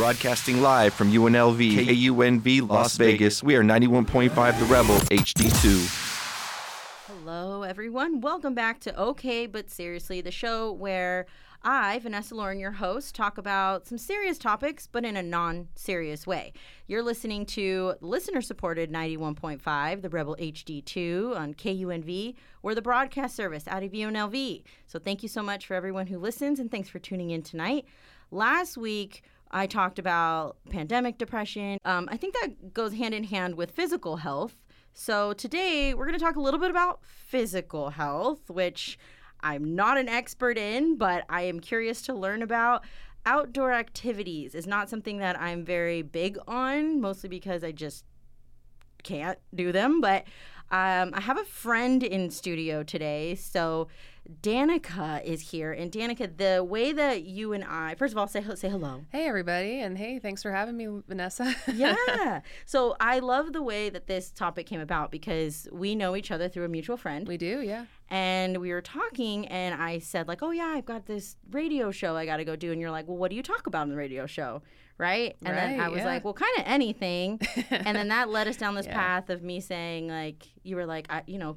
[0.00, 3.42] broadcasting live from UNLV, KUNV, Las Vegas.
[3.42, 6.06] We are 91.5 The Rebel, HD2.
[7.06, 8.22] Hello, everyone.
[8.22, 11.26] Welcome back to OK But Seriously, the show where
[11.62, 16.26] I, Vanessa Lauren, your host, talk about some serious topics, but in a non serious
[16.26, 16.54] way.
[16.86, 23.68] You're listening to listener supported 91.5, the Rebel HD2 on KUNV, or the broadcast service
[23.68, 24.62] out of UNLV.
[24.86, 27.84] So thank you so much for everyone who listens, and thanks for tuning in tonight.
[28.30, 31.78] Last week, I talked about pandemic depression.
[31.84, 34.56] Um, I think that goes hand in hand with physical health.
[34.92, 38.98] So today, we're going to talk a little bit about physical health, which
[39.40, 42.84] I'm not an expert in, but I am curious to learn about.
[43.26, 48.04] Outdoor activities is not something that I'm very big on, mostly because I just
[49.02, 50.00] can't do them.
[50.00, 50.24] But
[50.70, 53.34] um, I have a friend in studio today.
[53.34, 53.88] So
[54.42, 55.72] Danica is here.
[55.72, 59.04] And Danica, the way that you and I, first of all, say, say hello.
[59.10, 59.80] Hey, everybody.
[59.80, 61.54] And hey, thanks for having me, Vanessa.
[61.74, 62.40] yeah.
[62.66, 66.48] So I love the way that this topic came about because we know each other
[66.48, 67.26] through a mutual friend.
[67.26, 67.86] We do, yeah.
[68.08, 72.16] And we were talking, and I said, like, oh, yeah, I've got this radio show
[72.16, 72.72] I got to go do.
[72.72, 74.62] And you're like, well, what do you talk about on the radio show?
[74.98, 75.36] Right.
[75.44, 76.06] And right, then I was yeah.
[76.06, 77.40] like, well, kind of anything.
[77.70, 78.94] and then that led us down this yeah.
[78.94, 81.56] path of me saying, like, you were like, I, you know,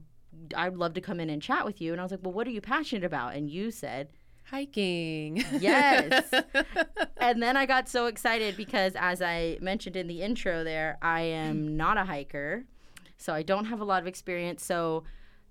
[0.55, 1.91] I'd love to come in and chat with you.
[1.91, 3.35] And I was like, well, what are you passionate about?
[3.35, 4.09] And you said,
[4.45, 5.43] hiking.
[5.59, 6.31] Yes.
[7.17, 11.21] and then I got so excited because, as I mentioned in the intro there, I
[11.21, 12.65] am not a hiker.
[13.17, 14.65] So I don't have a lot of experience.
[14.65, 15.03] So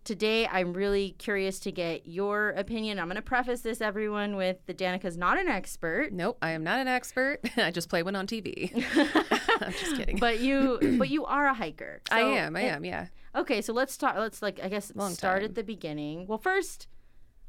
[0.05, 2.99] today I'm really curious to get your opinion.
[2.99, 6.13] I'm going to preface this, everyone, with that Danica's not an expert.
[6.13, 7.41] Nope, I am not an expert.
[7.57, 8.73] I just play one on TV.
[9.63, 10.19] I'm just kidding.
[10.19, 12.01] But you, but you are a hiker.
[12.09, 12.57] So, I am.
[12.57, 12.85] I am.
[12.85, 13.07] Yeah.
[13.35, 14.19] Okay, so let's start.
[14.19, 15.51] Let's like I guess Long start time.
[15.51, 16.27] at the beginning.
[16.27, 16.87] Well, first,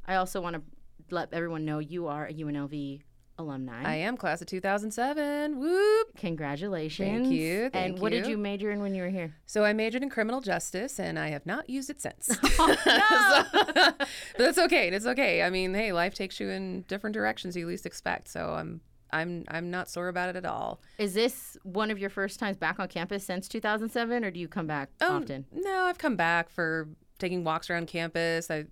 [0.08, 0.62] I also want to
[1.10, 3.02] let everyone know you are a UNLV
[3.38, 3.82] alumni.
[3.84, 5.60] I am class of 2007.
[5.60, 6.08] Whoop!
[6.18, 7.10] Congratulations.
[7.10, 7.70] Thank you.
[7.70, 8.22] Thank and what you.
[8.22, 9.36] did you major in when you were here?
[9.46, 12.38] So I majored in criminal justice, and I have not used it since.
[12.60, 13.62] Oh, no!
[13.64, 14.08] So- but
[14.38, 14.90] that's okay.
[14.90, 15.44] It's okay.
[15.44, 18.28] I mean, hey, life takes you in different directions you least expect.
[18.28, 18.82] So I'm.
[19.12, 20.82] I'm I'm not sore about it at all.
[20.98, 24.48] Is this one of your first times back on campus since 2007, or do you
[24.48, 25.46] come back Oh, often?
[25.52, 28.50] No, I've come back for taking walks around campus.
[28.50, 28.66] I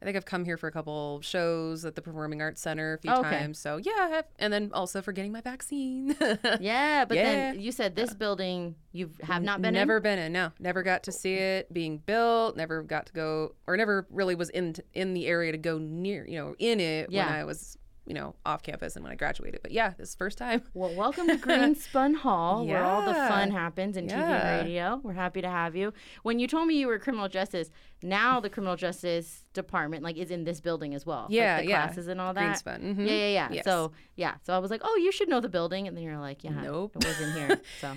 [0.00, 2.98] I think I've come here for a couple shows at the Performing Arts Center a
[2.98, 3.30] few oh, Okay.
[3.30, 3.58] times.
[3.58, 6.16] So yeah, and then also for getting my vaccine.
[6.60, 10.02] Yeah, but then you said this building you have not been in never in.
[10.02, 10.32] been in.
[10.32, 12.56] No, never got to see it being built.
[12.56, 16.26] Never got to go, or never really was in in the area to go near.
[16.26, 17.26] You know, in it Yeah.
[17.26, 17.76] when I was
[18.08, 19.60] you know off campus and when I graduated.
[19.62, 20.62] But yeah, this is the first time.
[20.74, 25.00] Well, welcome to Greenspun Hall, where all the fun happens in TV and radio.
[25.02, 25.92] We're happy to have you.
[26.22, 27.70] When you told me you were criminal justice,
[28.02, 31.22] now the criminal justice department like is in this building as well.
[31.22, 31.84] Like, Yeah, the yeah.
[31.86, 32.56] classes and all that.
[32.56, 32.80] Greenspun.
[32.96, 33.06] mhm.
[33.06, 33.48] Yeah, yeah, yeah.
[33.52, 33.64] Yes.
[33.64, 36.18] So yeah, so I was like, oh, you should know the building, and then you're
[36.18, 36.96] like, yeah, Nope.
[36.96, 37.60] it wasn't here.
[37.80, 37.88] So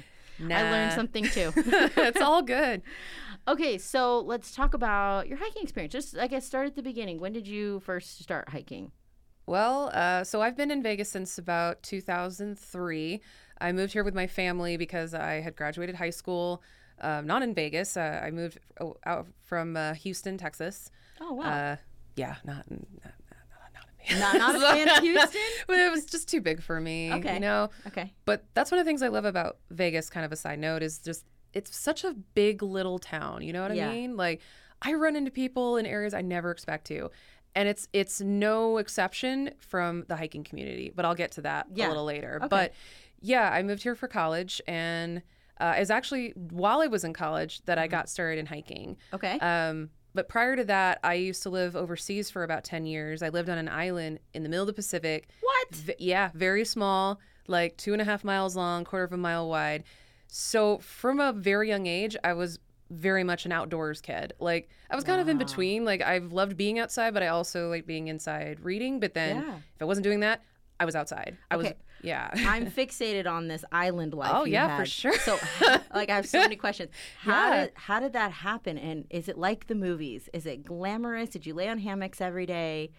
[0.49, 1.51] I learned something too.
[1.55, 2.81] it's all good.
[3.47, 5.93] okay, so let's talk about your hiking experience.
[5.93, 7.19] Just I guess start at the beginning.
[7.19, 8.91] When did you first start hiking?
[9.51, 13.19] Well, uh, so I've been in Vegas since about 2003.
[13.59, 16.63] I moved here with my family because I had graduated high school,
[17.01, 17.97] um, not in Vegas.
[17.97, 18.59] Uh, I moved
[19.05, 20.89] out from uh, Houston, Texas.
[21.19, 21.43] Oh wow.
[21.43, 21.75] Uh,
[22.15, 23.13] yeah, not not not,
[23.73, 25.41] not, not not a fan of Houston.
[25.67, 27.11] but it was just too big for me.
[27.15, 27.33] Okay.
[27.33, 28.13] You know, Okay.
[28.23, 30.09] but that's one of the things I love about Vegas.
[30.09, 33.41] Kind of a side note is just it's such a big little town.
[33.41, 33.89] You know what Yeah.
[33.89, 34.15] I mean?
[34.15, 34.39] Like
[34.81, 37.11] I run into people in areas I never expect to.
[37.55, 41.87] And it's it's no exception from the hiking community, but I'll get to that Yeah.
[41.87, 42.37] a little later.
[42.37, 42.47] Okay.
[42.47, 42.73] But
[43.19, 45.21] yeah, I moved here for college, and
[45.59, 47.91] uh, it was actually while I was in college that I Mm-hmm.
[47.91, 48.97] got started in hiking.
[49.13, 49.37] Okay.
[49.39, 53.21] Um, but prior to that, I used to live overseas for about 10 years.
[53.21, 55.29] I lived on an island in the middle of the Pacific.
[55.41, 55.75] what?
[55.75, 59.47] V- yeah, very small, like two and a half miles long, quarter of a mile
[59.47, 59.83] wide.
[60.27, 62.59] So from a very young age, I was
[62.91, 64.33] very much an outdoors kid.
[64.39, 65.85] Like I was kind of in between.
[65.85, 68.99] Like I've loved being outside, but I also like being inside reading.
[68.99, 69.55] But then Yeah.
[69.55, 70.43] if I wasn't doing that,
[70.79, 71.37] I was outside.
[71.49, 71.71] I was
[72.03, 72.29] yeah.
[72.33, 74.31] I'm fixated on this island life.
[74.33, 75.13] Oh, yeah, for sure.
[75.19, 75.37] So,
[75.93, 76.89] like, I have so many questions.
[77.19, 77.59] How Yeah.
[77.65, 78.77] did how did that happen?
[78.79, 80.27] And is it like the movies?
[80.33, 81.29] Is it glamorous?
[81.29, 82.91] Did you lay on hammocks every day?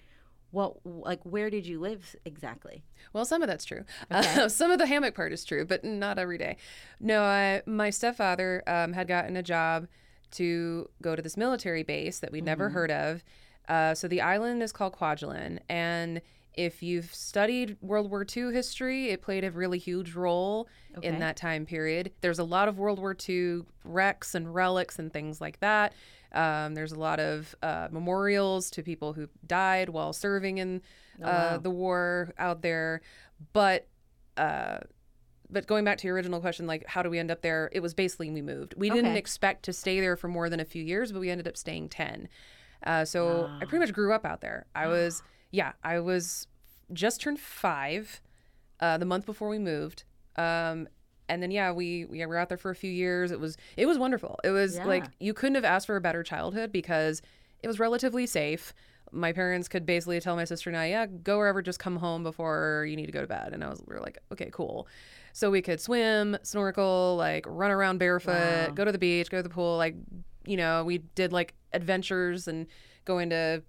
[0.52, 2.84] What like where did you live exactly?
[3.12, 3.84] Well, some of that's true.
[4.12, 4.43] Okay.
[4.43, 6.56] Uh, some of the hammock part is true, but not every day.
[7.00, 9.88] No, I, my stepfather um, had gotten a job
[10.32, 12.72] to go to this military base that we'd never Mhm.
[12.75, 13.25] heard of.
[13.69, 16.20] Uh, so the island is called Kwajalein, and
[16.54, 20.69] if you've studied World War II history, it played a really huge role
[20.99, 21.08] Okay.
[21.08, 22.12] in that time period.
[22.20, 25.94] There's a lot of World War II wrecks and relics and things like that.
[26.34, 30.82] Um, there's a lot of uh, memorials to people who died while serving in
[31.23, 31.58] Oh, uh, wow.
[31.58, 33.02] the war out there.
[33.52, 33.87] But
[34.38, 34.79] uh,
[35.50, 37.69] but going back to your original question, like how do we end up there?
[37.73, 38.75] It was basically we moved.
[38.79, 41.46] We didn't expect to stay there for more than a few years, but we ended
[41.46, 42.29] up staying ten.
[42.85, 44.64] Uh, so I pretty much grew up out there.
[44.75, 46.46] I was yeah, I was
[46.94, 48.23] just turned five
[48.81, 50.05] uh, the month before we moved.
[50.37, 50.88] Um,
[51.32, 53.31] and then yeah, we we were out there for a few years.
[53.31, 54.38] It was it was wonderful.
[54.44, 54.84] It was Yeah.
[54.87, 57.23] like you couldn't have asked for a better childhood because
[57.62, 58.73] it was relatively safe.
[59.14, 62.23] My parents could basically tell my sister and I, yeah, go wherever, just come home
[62.23, 63.52] before you need to go to bed.
[63.52, 64.88] And I was we were like, okay, cool.
[65.34, 68.75] So we could swim, snorkel, like run around barefoot, Wow.
[68.75, 69.76] go to the beach, go to the pool.
[69.76, 69.96] Like,
[70.46, 72.67] you know, we did like adventures and
[73.05, 73.62] go into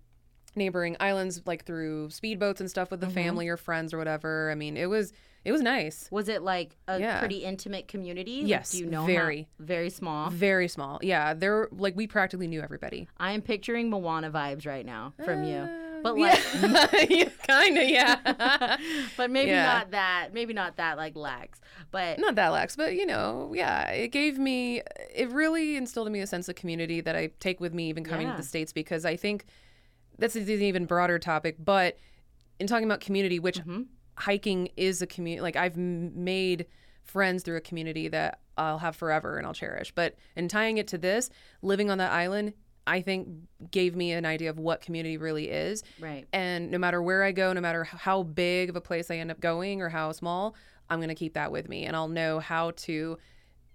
[0.56, 3.09] neighboring islands like through speedboats and stuff with Mm-hmm.
[3.09, 4.50] the family or friends or whatever.
[4.51, 5.12] I mean, it was
[5.45, 6.07] it was nice.
[6.12, 7.19] Was it like a Yeah.
[7.19, 8.42] pretty intimate community?
[8.42, 9.48] Like, Yes, do you know how- very.
[9.60, 10.30] very small.
[10.30, 11.00] Very small.
[11.01, 13.07] Yeah, there like we practically knew everybody.
[13.18, 15.68] I am picturing Moana vibes right now from you,
[16.04, 18.78] but Uh, like, yeah, kind of, yeah.
[19.18, 19.66] but maybe Yeah.
[19.66, 20.30] not that.
[20.34, 21.60] Maybe not that like lax.
[21.92, 24.81] But Not that lax, but you know, yeah, it gave me,
[25.13, 28.04] it really instilled in me a sense of community that I take with me even
[28.04, 29.45] coming to the States because I think
[30.18, 31.57] that's an even broader topic.
[31.60, 31.98] But
[32.60, 33.81] in talking about community, which Mm-hmm.
[34.15, 36.68] Hiking is a community, like I've m- made
[37.04, 39.92] friends through a community that I'll have forever and I'll cherish.
[39.94, 41.30] But in tying it to this,
[41.62, 42.54] living on that island,
[42.86, 43.30] I think
[43.71, 45.83] gave me an idea of what community really is.
[46.00, 46.27] right.
[46.33, 49.31] And no matter where I go, no matter how big of a place I end
[49.31, 50.56] up going or how small,
[50.89, 51.86] I'm going to keep that with me.
[51.86, 53.18] And I'll know how to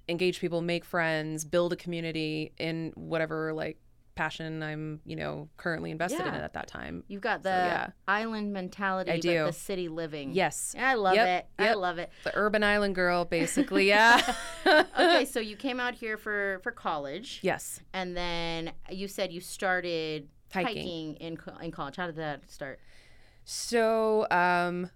[0.09, 3.79] engage people, make friends, build a community in whatever like
[4.19, 7.05] passion I'm, you know, currently invested in it at that time.
[7.07, 7.91] You've got the yeah.
[8.09, 9.45] island mentality, I but do.
[9.45, 10.33] the city living.
[10.33, 10.75] Yes.
[10.77, 11.63] I love Yep, it.
[11.63, 12.11] I love it.
[12.25, 13.87] The urban island girl, basically.
[13.87, 14.21] Yeah.
[14.67, 17.81] Okay, so you came out here for for college, yes.
[17.95, 20.77] and then you said you started Hiking.
[20.77, 21.97] hiking, in in college.
[21.97, 22.81] How did that start?
[23.45, 24.91] So, um,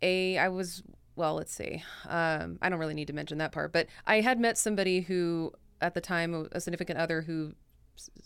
[0.00, 0.82] a I was
[1.16, 1.34] well.
[1.34, 1.82] Let's see.
[2.08, 5.52] Um, I don't really need to mention that part, but I had met somebody who,
[5.82, 7.54] at the time, a significant other who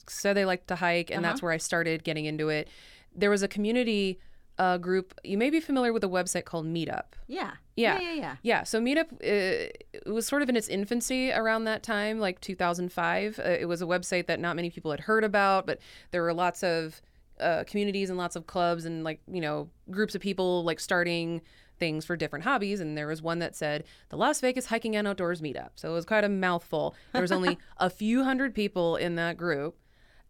[0.08, 2.68] said they liked to hike, and that's where I started getting into it.
[3.14, 4.18] There was a community
[4.58, 5.18] uh, group.
[5.24, 7.14] You may be familiar with a website called Meetup.
[7.26, 7.52] Yeah.
[7.76, 8.00] Yeah.
[8.00, 8.12] Yeah.
[8.12, 8.36] Yeah.
[8.42, 12.40] Yeah, so Meetup uh, it was sort of in its infancy around that time, like
[12.40, 13.38] 2005.
[13.38, 15.80] Uh, it was a website that not many people had heard about, but
[16.12, 17.00] there were lots of
[17.40, 21.40] uh, communities and lots of clubs and like you know groups of people like starting
[21.78, 22.80] things for different hobbies.
[22.80, 25.70] And there was one that said the Las Vegas Hiking and Outdoors Meetup.
[25.76, 26.94] So it was quite a mouthful.
[27.12, 29.76] There was only a few hundred people in that group,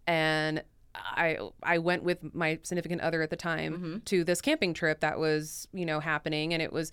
[0.07, 0.63] and
[0.95, 3.99] I I went with my significant other at the time mm-hmm.
[4.07, 6.93] to this camping trip that was you know happening, and it was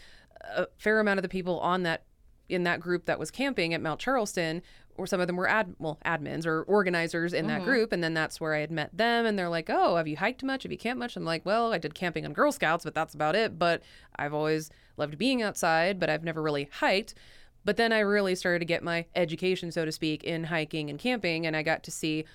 [0.56, 2.03] a fair amount of the people on that
[2.50, 4.62] in that group that was camping at Mount Charleston,
[5.01, 8.13] or some of them were ad well admins or organizers in that group, and then
[8.13, 10.63] that's where I had met them, and they're like, "Oh, have you hiked much?
[10.63, 13.13] Have you camped much?" I'm like, "Well, I did camping on Girl Scouts, but that's
[13.13, 13.57] about it.
[13.57, 13.81] But
[14.15, 17.15] I've always loved being outside, but I've never really hiked."
[17.63, 20.98] But then I really started to get my education, so to speak, in hiking and
[20.98, 22.25] camping, and I got to see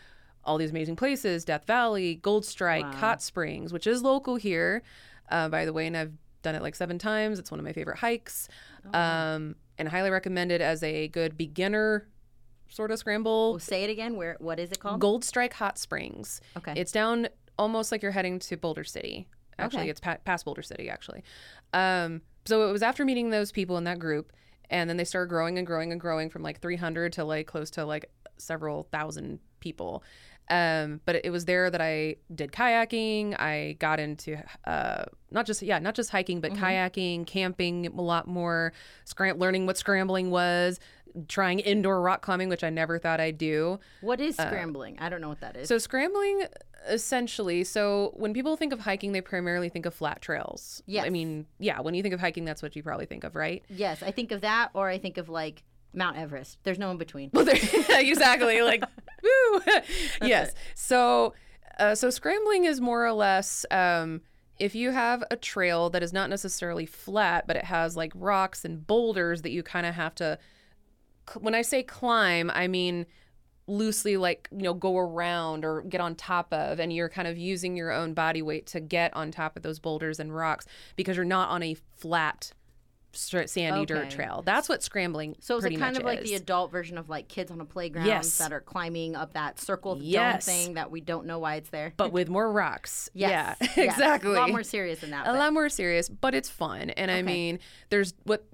[0.45, 4.83] all these amazing places Death Valley, Gold Strike, Hot Springs, which is local here,
[5.31, 7.41] uh, by the way, and I've done it like seven times.
[7.41, 8.49] It's one of my favorite hikes,
[8.95, 12.07] um, and highly recommended as a good beginner
[12.69, 13.53] sort of scramble.
[13.55, 14.17] Oh, say it again.
[14.17, 14.37] Where?
[14.39, 15.01] What is it called?
[15.01, 16.41] Gold Strike Hot Springs.
[16.57, 16.75] Okay.
[16.77, 17.29] It's down
[17.59, 19.29] almost like you're heading to Boulder City.
[19.59, 19.91] Actually, Okay.
[19.91, 21.23] it's pa- past Boulder City, actually.
[21.73, 24.33] Um, so it was after meeting those people in that group,
[24.69, 27.71] and then they started growing and growing and growing from like 300 to like close
[27.73, 30.03] to like several thousand people.
[30.49, 33.39] Um, but it was there that I did kayaking.
[33.39, 38.29] I got into uh, not just yeah, not just hiking, but kayaking, camping a lot
[38.29, 38.73] more,
[39.05, 40.79] scram- learning what scrambling was,
[41.29, 43.81] trying indoor rock climbing, which I never thought I'd do.
[44.01, 44.99] What is scrambling?
[45.01, 45.69] I don't know what that is.
[45.69, 46.45] So scrambling
[46.89, 50.83] essentially, so when people think of hiking, they primarily think of flat trails.
[50.87, 51.03] Yeah.
[51.03, 53.65] I mean, yeah, when you think of hiking, that's what you probably think of, right?
[53.69, 56.59] yes, I think of that, or I think of like Mount Everest.
[56.63, 57.31] There's no in between.
[57.33, 57.57] Well, there,
[57.89, 58.63] exactly.
[58.63, 58.85] Like,
[59.27, 59.61] woo.
[60.23, 60.53] yes.
[60.75, 61.35] So,
[61.79, 64.23] uh, so scrambling is more or less um,
[64.59, 68.65] if you have a trail that is not necessarily flat, but it has like rocks
[68.65, 70.39] and boulders that you kind of have to.
[71.39, 73.07] When I say climb, I mean
[73.69, 77.37] loosely like you know go around or get on top of and you're kind of
[77.37, 81.17] using your own body weight to get on top of those boulders and rocks because
[81.17, 82.53] you're not on a flat
[83.17, 86.71] sandy dirt trail that's what scrambling So is pretty it kind of like the adult
[86.71, 88.39] version of like kids on a playground Yes.
[88.39, 90.47] that are climbing up that circle Yes.
[90.47, 91.93] dome thing that we don't know why it's there?
[91.97, 93.09] but with more rocks.
[93.15, 93.95] Yes, Yeah, yes.
[93.95, 94.31] exactly.
[94.37, 95.27] A lot more serious than that.
[95.27, 96.91] A but- lot more serious, but it's fun.
[96.91, 97.59] And I mean,
[97.89, 98.45] there's what,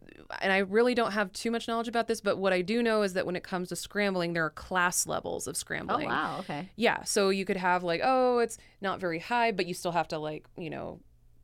[0.41, 3.03] and I really don't have too much knowledge about this, but what I do know
[3.03, 6.07] is that when it comes to scrambling, there are class levels of oh, scrambling.
[6.07, 6.71] Oh wow, okay.
[6.77, 7.03] Yeah.
[7.05, 10.19] So you could have like, oh, it's not very high, but you still have to
[10.19, 11.01] like, you know,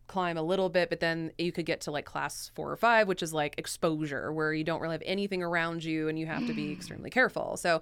[0.08, 3.06] climb a little bit, but then you could get to like class four or five,
[3.06, 6.46] which is like exposure, where you don't really have anything around you and you have
[6.46, 7.56] to be extremely careful.
[7.56, 7.80] So,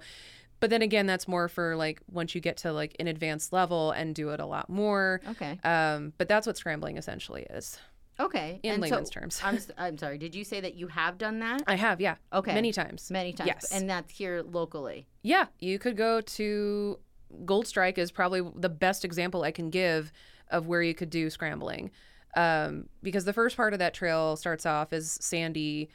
[0.59, 3.91] but then again, that's more for like once you get to like an advanced level
[3.91, 5.21] and do it a lot more.
[5.29, 5.59] Okay.
[5.63, 7.79] Um, but that's what scrambling essentially is.
[8.19, 8.59] Okay.
[8.63, 9.41] In and layman's so, terms.
[9.43, 10.17] I'm, I'm sorry.
[10.17, 11.63] Did you say that you have done that?
[11.67, 12.15] I have, yeah.
[12.33, 12.53] Okay.
[12.53, 13.11] Many times.
[13.11, 13.47] Many times.
[13.47, 13.71] Yes.
[13.71, 15.07] And that's here locally.
[15.21, 16.99] Yeah, you could go to
[17.45, 20.11] Gold Strike is probably the best example I can give
[20.49, 21.91] of where you could do scrambling.
[22.37, 25.89] Um, because the first part of that trail starts off as sandy,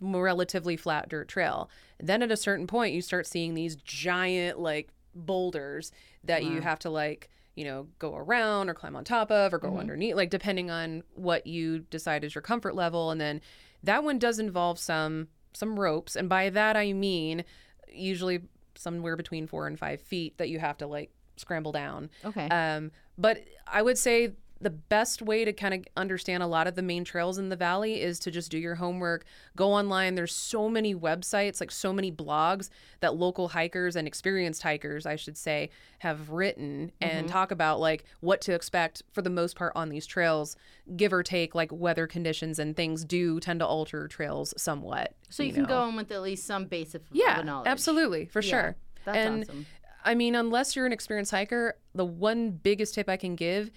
[0.00, 1.68] relatively flat dirt trail.
[1.98, 5.90] Then at a certain point, you start seeing these giant like boulders
[6.22, 9.58] that you have to like you know go around or climb on top of or
[9.58, 13.10] go underneath like depending on what you decide is your comfort level.
[13.10, 13.40] And then
[13.82, 16.14] that one does involve some some ropes.
[16.14, 17.44] And by that i mean
[17.92, 18.42] usually
[18.76, 22.10] somewhere between four and five feet that you have to like scramble down.
[22.24, 22.48] Okay.
[22.48, 26.74] um, but I would say the best way to kind of understand a lot of
[26.74, 29.24] the main trails in the valley is to just do your homework.
[29.56, 30.16] Go online.
[30.16, 32.68] There's so many websites, like so many blogs
[33.00, 37.32] that local hikers and experienced hikers, I should say, have written and mm-hmm.
[37.32, 40.56] talk about like what to expect for the most part on these trails,
[40.94, 45.14] give or take like weather conditions and things do tend to alter trails somewhat.
[45.30, 45.68] so you, can know.
[45.68, 47.66] go in with at least some base of, of Yeah, knowledge.
[47.66, 48.76] absolutely, for Yeah, sure.
[49.06, 49.66] That's and awesome.
[50.04, 53.70] I mean, unless you're an experienced hiker, the one biggest tip I can give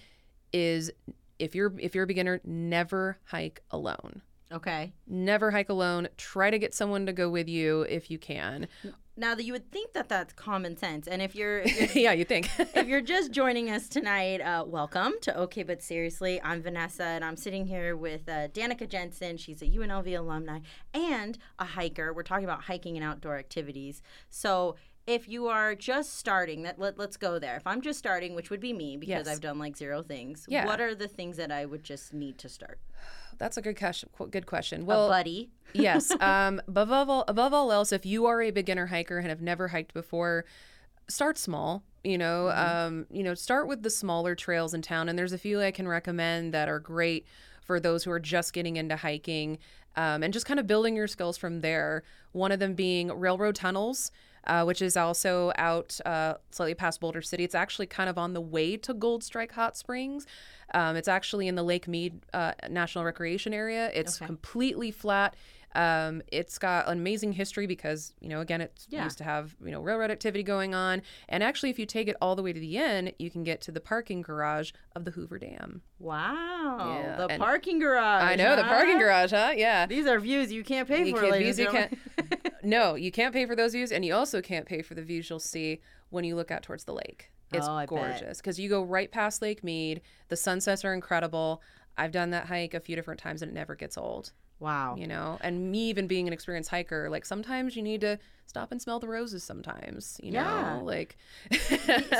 [0.54, 0.90] is
[1.38, 4.22] if you're if you're a beginner, never hike alone.
[4.52, 4.92] Okay.
[5.06, 6.08] Never hike alone.
[6.16, 8.68] Try to get someone to go with you if you can.
[9.16, 12.12] Now that you would think that that's common sense, and if you're, if you're yeah,
[12.12, 12.50] you think.
[12.58, 16.40] if you're just joining us tonight, uh, welcome to Okay But Seriously.
[16.42, 19.36] I'm Vanessa, and I'm sitting here with uh, Danica Jensen.
[19.36, 20.60] She's a UNLV alumni
[20.92, 22.12] and a hiker.
[22.12, 24.02] We're talking about hiking and outdoor activities.
[24.30, 24.74] So
[25.06, 27.56] if you are just starting, that let, let's go there.
[27.56, 29.28] If I'm just starting, which would be me because Yes.
[29.28, 30.64] I've done like zero things, Yeah.
[30.64, 32.78] what are the things that I would just need to start?
[33.38, 34.08] That's a good question.
[34.30, 34.82] Good question.
[34.82, 35.50] a Well, buddy.
[35.74, 36.10] yes.
[36.20, 39.68] Um, above all, above all else, if you are a beginner hiker and have never
[39.68, 40.44] hiked before,
[41.08, 41.82] start small.
[42.02, 45.38] You know, um, you know, start with the smaller trails in town, and there's a
[45.38, 47.26] few I can recommend that are great
[47.64, 49.58] for those who are just getting into hiking,
[49.96, 52.02] um, and just kind of building your skills from there.
[52.32, 54.10] One of them being railroad tunnels.
[54.46, 57.44] Uh, which is also out uh, slightly past Boulder City.
[57.44, 60.26] It's actually kind of on the way to Gold Strike Hot Springs.
[60.74, 63.90] Um, it's actually in the Lake Mead uh, National Recreation Area.
[63.94, 64.26] It's Okay.
[64.26, 65.34] completely flat.
[65.76, 69.02] Um, it's got an amazing history because, you know, again, it Yeah.
[69.04, 71.02] used to have, you know, railroad activity going on.
[71.28, 73.60] And actually, if you take it all the way to the end, you can get
[73.62, 75.82] to the parking garage of the Hoover Dam.
[75.98, 77.00] Wow.
[77.02, 78.22] Yeah, The and- parking garage.
[78.22, 79.52] I know, the parking garage, huh?
[79.56, 79.86] Yeah.
[79.86, 81.98] These are views you can't pay You for, can't- ladies you gentlemen.
[82.64, 85.28] No, you can't pay for those views, and you also can't pay for the views
[85.30, 85.80] you'll see
[86.10, 87.30] when you look out towards the lake.
[87.52, 90.00] It's Oh, gorgeous because you go right past Lake Mead.
[90.28, 91.62] The sunsets are incredible.
[91.96, 94.32] I've done that hike a few different times, and it never gets old.
[94.60, 94.94] Wow.
[94.96, 98.70] you know and me even being an experienced hiker like sometimes you need to stop
[98.72, 100.76] and smell the roses sometimes you Yeah.
[100.78, 101.16] know like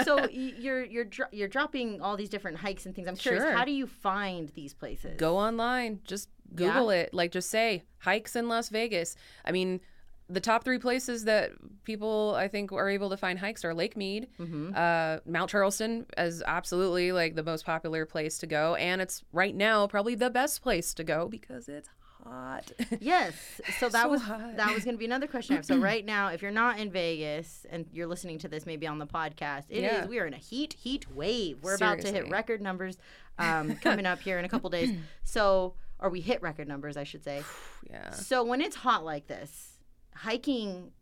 [0.05, 3.07] so you're you're dro- you're dropping all these different hikes and things.
[3.09, 3.53] I'm curious, Sure.
[3.53, 5.15] how do you find these places?
[5.17, 9.81] go online just google it like just say hikes in las vegas i mean
[10.29, 11.51] the top three places that
[11.85, 14.73] people i think are able to find hikes are lake mead Mm-hmm.
[14.75, 19.55] uh, mount charleston is absolutely like the most popular place to go and it's right
[19.55, 21.89] now probably the best place to go because it's
[22.25, 23.35] hot Yes.
[23.79, 24.57] So that So was hot.
[24.57, 25.55] that was going to be another question.
[25.55, 25.67] I have.
[25.67, 28.99] So right now, if you're not in Vegas and you're listening to this maybe on
[28.99, 30.07] the podcast, it is Yeah.
[30.07, 31.59] we are in a heat heat wave.
[31.63, 32.97] We're about to hit record numbers
[33.39, 34.91] um, coming up here in a couple days.
[35.25, 37.43] So or we hit record numbers, I should say.
[37.91, 39.74] yeah So when it's hot like this,
[40.15, 40.93] hiking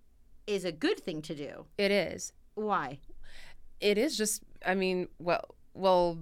[0.47, 1.66] is a good thing to do.
[1.78, 2.99] it is Why?
[3.81, 6.19] it is just i mean well well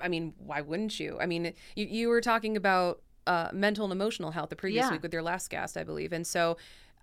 [0.00, 3.92] i mean why wouldn't you i mean you, you were talking about uh, mental and
[3.92, 4.92] emotional health the previous Yeah.
[4.92, 6.56] week with your last guest i believe and so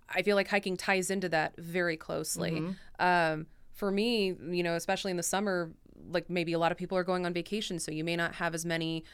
[0.08, 3.04] i feel like hiking ties into that very closely Mm-hmm.
[3.06, 5.70] um, for me you know especially in the summer
[6.10, 8.54] like maybe a lot of people are going on vacation so you may not have
[8.54, 9.04] as many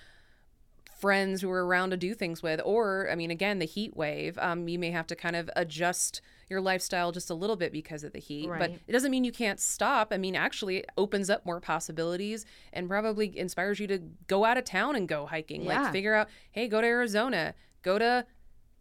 [1.00, 4.38] friends who are around to do things with or i mean again the heat wave
[4.38, 8.04] um, you may have to kind of adjust your lifestyle just a little bit because
[8.04, 11.30] of the heat but it doesn't mean you can't stop i mean actually it opens
[11.30, 15.62] up more possibilities and probably inspires you to go out of town and go hiking
[15.62, 15.82] Yeah.
[15.84, 18.26] like figure out hey go to arizona go to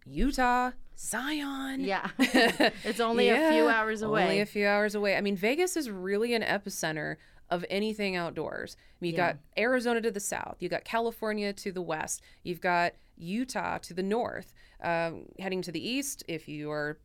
[0.05, 2.09] utah zion Yeah.
[2.19, 4.23] it's only a few hours away.
[4.23, 5.15] Only a few hours away.
[5.15, 7.15] I mean, Vegas is really an epicenter
[7.49, 8.77] of anything outdoors.
[8.99, 9.17] You Yeah.
[9.33, 13.93] got Arizona to the south, you got California to the west, you've got Utah to
[13.93, 14.53] the north.
[14.81, 16.97] Um, heading to the east, if you are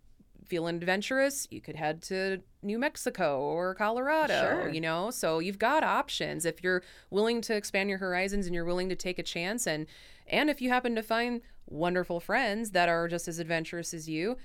[0.44, 4.68] feeling adventurous, you could head to New Mexico or Colorado, Sure.
[4.68, 5.10] you know?
[5.10, 8.94] So you've got options if you're willing to expand your horizons and you're willing to
[8.96, 9.86] take a chance and
[10.26, 14.36] and if you happen to find wonderful friends that are just as adventurous as you,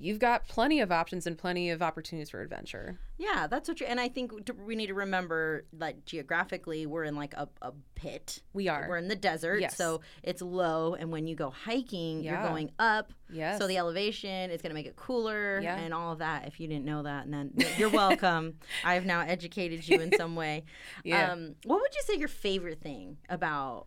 [0.00, 2.98] you've got plenty of options and plenty of opportunities for adventure.
[3.16, 4.32] Yeah, that's what you and I think
[4.64, 8.42] we need to remember that geographically we're in like a, a pit.
[8.52, 8.86] We are.
[8.88, 9.76] We're in the desert, Yes.
[9.76, 13.12] so it's low and when you go hiking, you're going up.
[13.30, 13.58] Yes.
[13.58, 15.76] So the elevation is going to make it cooler Yeah.
[15.76, 16.46] and all of that.
[16.46, 18.54] If you didn't know that, and then you're welcome.
[18.84, 20.64] I've now educated you in some way.
[21.04, 21.32] Yeah.
[21.32, 23.86] Um, what would you say your favorite thing about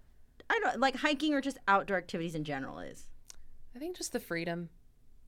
[0.49, 3.07] I don't like hiking or just outdoor activities in general is?
[3.75, 4.69] I think just the freedom.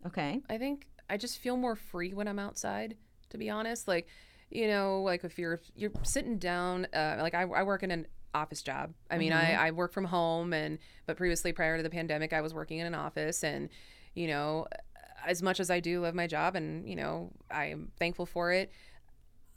[0.05, 0.41] Okay.
[0.50, 2.98] I think I just feel more free when I'm outside,
[3.29, 3.88] to be honest.
[3.88, 4.07] Like,
[4.50, 8.07] you know, like if you're you're sitting down, uh, like I, I work in an
[8.33, 8.93] office job.
[9.12, 12.41] I mean, I, I work from home, and but previously, prior to the pandemic, I
[12.41, 13.69] was working in an office, and
[14.15, 14.67] you know,
[15.25, 18.72] as much as I do love my job, and you know, I'm thankful for it.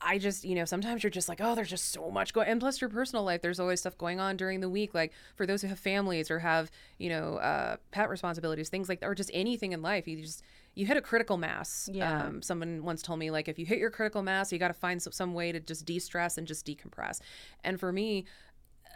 [0.01, 2.49] I just, you know, sometimes you're just like, oh, there's just so much going.
[2.49, 4.93] And plus, your personal life, there's always stuff going on during the week.
[4.93, 9.01] Like for those who have families or have, you know, uh, pet responsibilities, things like
[9.01, 10.07] that, or just anything in life.
[10.07, 10.43] You just,
[10.75, 11.89] you hit a critical mass.
[11.91, 12.25] Yeah.
[12.27, 14.75] Um, someone once told me, like, if you hit your critical mass, you got to
[14.75, 17.21] find some, some way to just de stress and just decompress.
[17.65, 18.27] And for me,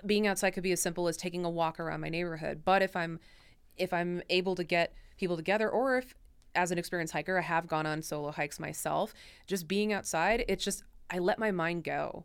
[0.04, 2.60] being outside could be as simple as taking a walk around my neighborhood.
[2.64, 3.20] But if I'm,
[3.78, 6.14] if I'm able to get people together, or if
[6.54, 9.14] as an experienced hiker, I have gone on solo hikes myself.
[9.46, 12.24] Just being outside, it's just I let my mind go.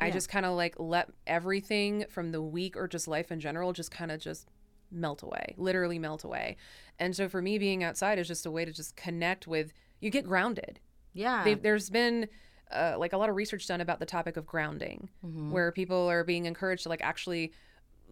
[0.00, 3.72] I just kind of like let everything from the week or just life in general
[3.72, 4.48] just kind of just
[4.90, 6.56] melt away, literally melt away.
[6.98, 9.72] And so for me, being outside is just a way to just connect with.
[10.00, 10.80] You get grounded.
[11.14, 11.44] Yeah.
[11.44, 12.26] They've, there's been
[12.72, 15.52] uh, like a lot of research done about the topic of grounding, Mm-hmm.
[15.52, 17.52] where people are being encouraged to like actually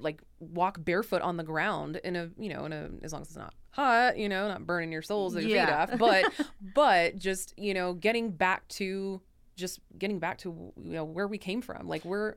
[0.01, 3.29] like walk barefoot on the ground in a you know in a as long as
[3.29, 5.87] it's not hot you know not burning your soles or your Yeah.
[5.87, 9.21] feet off but but just you know getting back to
[9.61, 11.87] just getting back to you know where we came from.
[11.87, 12.35] Like we're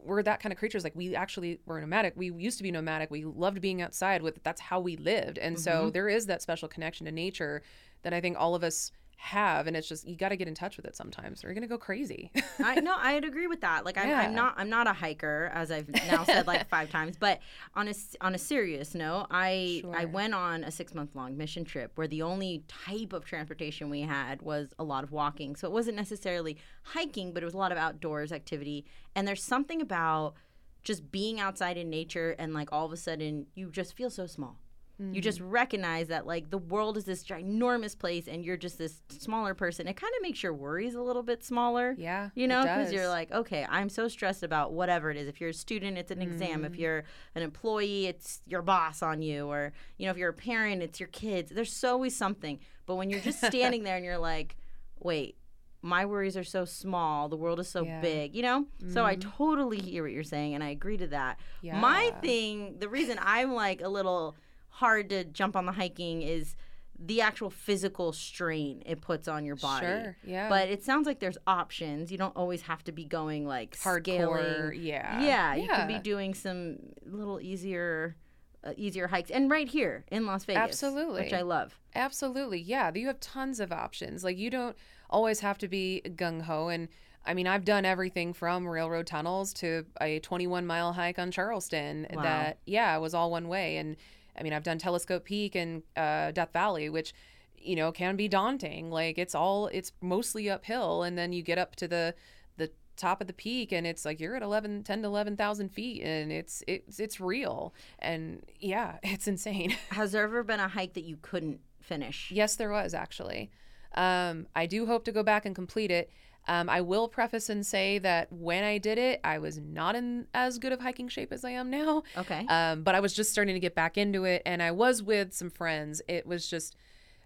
[0.00, 0.82] we're that kind of creatures.
[0.82, 2.14] Like we actually were nomadic.
[2.16, 3.10] We used to be nomadic.
[3.10, 5.38] We loved being outside with that's how we lived.
[5.38, 5.90] And so mm-hmm.
[5.90, 7.62] there is that special connection to nature
[8.04, 10.54] that i think all of us have and it's just you got to get in
[10.54, 13.84] touch with it sometimes or you're gonna go crazy I no, I'd agree with that.
[13.84, 14.20] Like I'm, Yeah.
[14.20, 17.16] I'm not I'm not a hiker as I've now said like five times.
[17.18, 17.40] But
[17.74, 21.64] on a on a serious note, I I went on a six month long mission
[21.64, 25.56] trip where the only type of transportation we had was a lot of walking.
[25.56, 28.84] So it wasn't necessarily hiking, but it was a lot of outdoors activity.
[29.14, 30.34] And there's something about
[30.82, 34.26] just being outside in nature and like all of a sudden you just feel so
[34.26, 34.58] small.
[34.98, 35.50] You just Mm.
[35.50, 39.88] recognize that like the world is this ginormous place and you're just this smaller person.
[39.88, 41.96] It kind of makes your worries a little bit smaller.
[41.98, 45.26] yeah You know, because you're like, okay, I'm so stressed about whatever it is.
[45.26, 46.62] If you're a student, it's an exam.
[46.62, 46.66] Mm.
[46.66, 47.02] If you're
[47.34, 49.46] an employee, it's your boss on you.
[49.48, 51.50] Or, you know, if you're a parent, it's your kids.
[51.50, 52.60] There's always something.
[52.86, 54.56] But when you're just standing there and you're like,
[55.00, 55.36] wait,
[55.82, 57.28] my worries are so small.
[57.28, 58.00] The world is so Yeah.
[58.00, 58.66] big, you know?
[58.88, 61.38] So I totally hear what you're saying and I agree to that.
[61.62, 61.78] Yeah.
[61.80, 64.34] My thing, the reason I'm like a little
[64.78, 66.56] hard to jump on the hiking is
[66.98, 69.86] the actual physical strain it puts on your body.
[69.86, 70.48] Sure, yeah.
[70.48, 72.10] But it sounds like there's options.
[72.12, 74.80] You don't always have to be going like hardcore scaling.
[74.82, 78.16] yeah Yeah, you could be doing some little easier,
[78.62, 81.22] uh, easier hikes, and right here in Las Vegas, Absolutely.
[81.22, 81.78] which I love.
[81.96, 82.60] Absolutely.
[82.60, 82.90] Yeah.
[82.94, 84.22] You have tons of options.
[84.24, 84.76] Like you don't
[85.10, 86.68] always have to be gung ho.
[86.68, 86.88] And
[87.26, 92.06] I mean, I've done everything from railroad tunnels to a 21 mile hike on Charleston
[92.12, 92.22] Wow.
[92.22, 93.76] that, yeah, it was all one way.
[93.78, 93.96] And
[94.38, 97.14] I mean, I've done Telescope Peak and uh, Death Valley, which,
[97.56, 98.90] you know, can be daunting.
[98.90, 101.02] Like it's all, it's mostly uphill.
[101.02, 102.14] And then you get up to the,
[102.56, 106.00] the top of the peak and it's like you're at 11 10 to 11,000 feet
[106.04, 110.94] and it's it's it's real and yeah it's insane Has there ever been a hike
[110.94, 112.30] that you couldn't finish?
[112.32, 113.50] Yes, there was actually.
[113.94, 116.10] Um, I do hope to go back and complete it.
[116.46, 120.26] Um, I will preface and say that when I did it, I was not in
[120.34, 122.02] as good of hiking shape as I am now.
[122.16, 122.44] Okay.
[122.48, 125.32] Um, but I was just starting to get back into it, and I was with
[125.32, 126.02] some friends.
[126.08, 126.76] It was just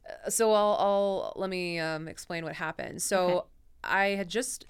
[0.09, 0.53] uh, so.
[0.53, 3.03] I'll, I'll let me um, explain what happened.
[3.03, 3.47] So Okay.
[3.85, 4.67] I had just.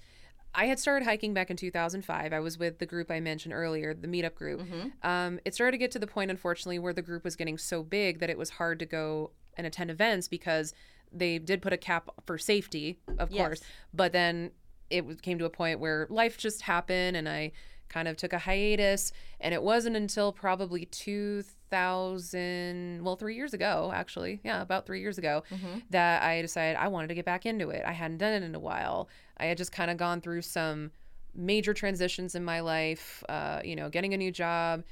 [0.55, 2.33] I had started hiking back in 2005.
[2.33, 4.61] I was with the group I mentioned earlier, the meetup group.
[4.61, 5.07] Mm-hmm.
[5.07, 7.83] Um, it started to get to the point, unfortunately, where the group was getting so
[7.83, 10.73] big that it was hard to go and attend events because
[11.11, 13.37] they did put a cap for safety, of Yes.
[13.39, 13.61] course.
[13.93, 14.51] But then
[14.89, 17.51] it came to a point where life just happened, and I
[17.89, 19.11] kind of took a hiatus.
[19.39, 25.17] And it wasn't until probably 2000, well, three years ago, actually, yeah, about three years
[25.17, 25.79] ago, Mm-hmm.
[25.89, 27.83] that I decided I wanted to get back into it.
[27.85, 29.09] I hadn't done it in a while.
[29.37, 30.91] I had just kind of gone through some
[31.35, 34.83] major transitions in my life, uh, you know, getting a new job,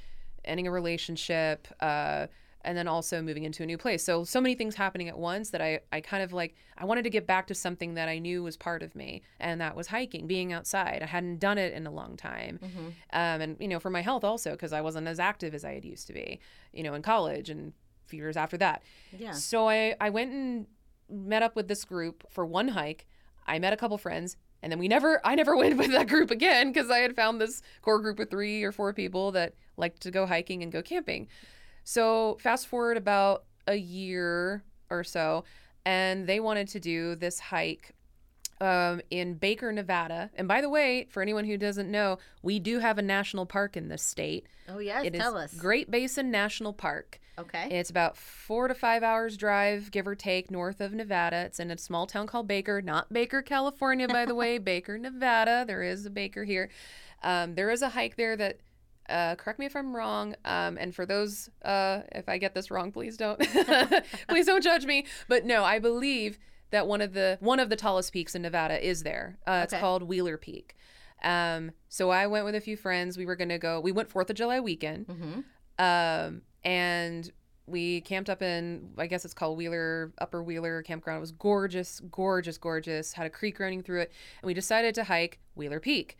[0.44, 2.26] ending a relationship, uh,
[2.68, 4.04] and then also moving into a new place.
[4.04, 7.04] So so many things happening at once that I I kind of like I wanted
[7.04, 9.86] to get back to something that I knew was part of me, and that was
[9.86, 11.00] hiking, being outside.
[11.02, 12.58] I hadn't done it in a long time,
[13.14, 15.72] um, and you know for my health also because I wasn't as active as I
[15.72, 16.40] had used to be,
[16.74, 17.72] you know, in college and
[18.04, 18.82] a few years after that.
[19.18, 19.32] Yeah.
[19.32, 20.66] So I I went and
[21.08, 23.06] met up with this group for one hike.
[23.46, 24.36] I met a couple friends.
[24.60, 27.40] And then we never, I never went with that group again because I had found
[27.40, 30.82] this core group of three or four people that liked to go hiking and go
[30.82, 31.28] camping.
[31.88, 35.44] So fast forward about a year or so,
[35.86, 37.94] and they wanted to do this hike
[38.60, 40.28] um, in Baker, Nevada.
[40.34, 43.74] And by the way, for anyone who doesn't know, we do have a national park
[43.74, 44.44] in this state.
[44.68, 45.54] Oh yes, It tell us.
[45.54, 47.20] Great Basin National Park.
[47.38, 47.68] Okay.
[47.70, 51.38] It's about four to five hours drive, give or take, north of Nevada.
[51.46, 54.58] It's in a small town called Baker, not Baker, California, by the way.
[54.58, 55.64] Baker, Nevada.
[55.66, 56.68] There is a Baker here.
[57.22, 58.58] Um, there is a hike there that.
[59.08, 60.34] Uh, correct me if I'm wrong.
[60.44, 63.38] Um, and for those, uh, if I get this wrong, please don't,
[64.28, 65.06] please don't judge me.
[65.28, 66.38] But no, I believe
[66.70, 69.38] that one of the one of the tallest peaks in Nevada is there.
[69.46, 69.80] Uh, It's Okay.
[69.80, 70.76] called Wheeler Peak.
[71.22, 73.16] Um, so I went with a few friends.
[73.16, 73.80] We were gonna go.
[73.80, 75.40] We went Fourth of July weekend mm-hmm.
[75.84, 77.30] um, and
[77.66, 81.18] we camped up in I guess it's called Wheeler Upper Wheeler campground.
[81.18, 83.14] It was gorgeous, gorgeous, gorgeous.
[83.14, 86.16] Had a creek running through it, and we decided to hike Wheeler Peak.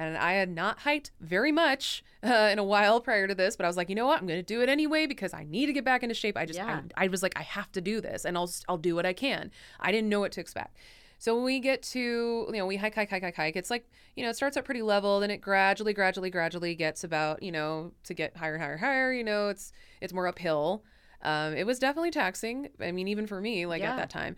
[0.00, 3.64] And I had not hiked very much uh, in a while prior to this, but
[3.64, 4.20] I was like, you know what?
[4.20, 6.36] I'm going to do it anyway because I need to get back into shape.
[6.38, 6.80] I just, Yeah.
[6.96, 9.12] I, I was like, I have to do this, and I'll, I'll do what I
[9.12, 9.50] can.
[9.78, 10.76] I didn't know what to expect.
[11.18, 13.56] So when we get to, you know, we hike, hike, hike, hike, hike.
[13.56, 13.86] It's like,
[14.16, 17.52] you know, it starts out pretty level, then it gradually, gradually, gradually gets about, you
[17.52, 19.12] know, to get higher, higher, higher.
[19.12, 20.82] You know, it's it's more uphill.
[21.20, 22.70] Um, it was definitely taxing.
[22.80, 23.90] I mean, even for me, like Yeah.
[23.90, 24.36] at that time.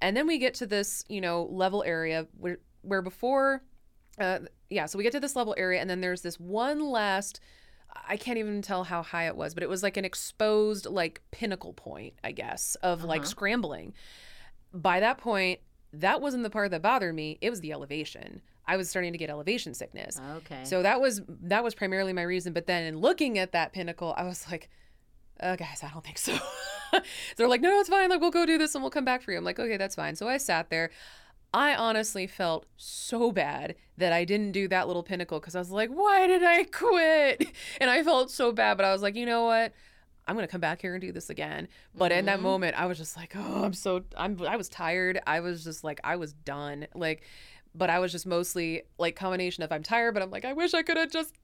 [0.00, 3.62] And then we get to this, you know, level area where where before,
[4.18, 4.86] uh, yeah.
[4.86, 7.40] So we get to this level area, and then there's this one last.
[8.08, 11.20] I can't even tell how high it was, but it was like an exposed, like
[11.30, 13.28] pinnacle point, I guess, of like Uh-huh.
[13.30, 13.92] scrambling.
[14.72, 15.60] By that point,
[15.92, 17.36] that wasn't the part that bothered me.
[17.42, 18.40] It was the elevation.
[18.66, 20.18] I was starting to get elevation sickness.
[20.36, 20.64] Okay.
[20.64, 22.52] So that was that was primarily my reason.
[22.54, 24.70] But then in looking at that pinnacle, I was like,
[25.40, 26.34] uh, guys, I don't think so.
[26.92, 27.00] so
[27.36, 28.08] they're like, no, it's fine.
[28.08, 29.38] Like we'll go do this and we'll come back for you.
[29.38, 30.16] I'm like, okay, that's fine.
[30.16, 30.90] So I sat there.
[31.54, 35.70] I honestly felt so bad that I didn't do that little pinnacle because I was
[35.70, 37.46] like, why did I quit?
[37.80, 39.72] And I felt so bad, but I was like, you know what?
[40.26, 41.68] I'm gonna come back here and do this again.
[41.94, 42.42] But in that Mhm.
[42.42, 45.20] moment, I was just like, oh, I'm so I'm I was tired.
[45.26, 46.86] I was just like I was done.
[46.94, 47.24] Like,
[47.74, 50.74] but I was just mostly like combination of I'm tired, but I'm like I wish
[50.74, 51.34] I could have just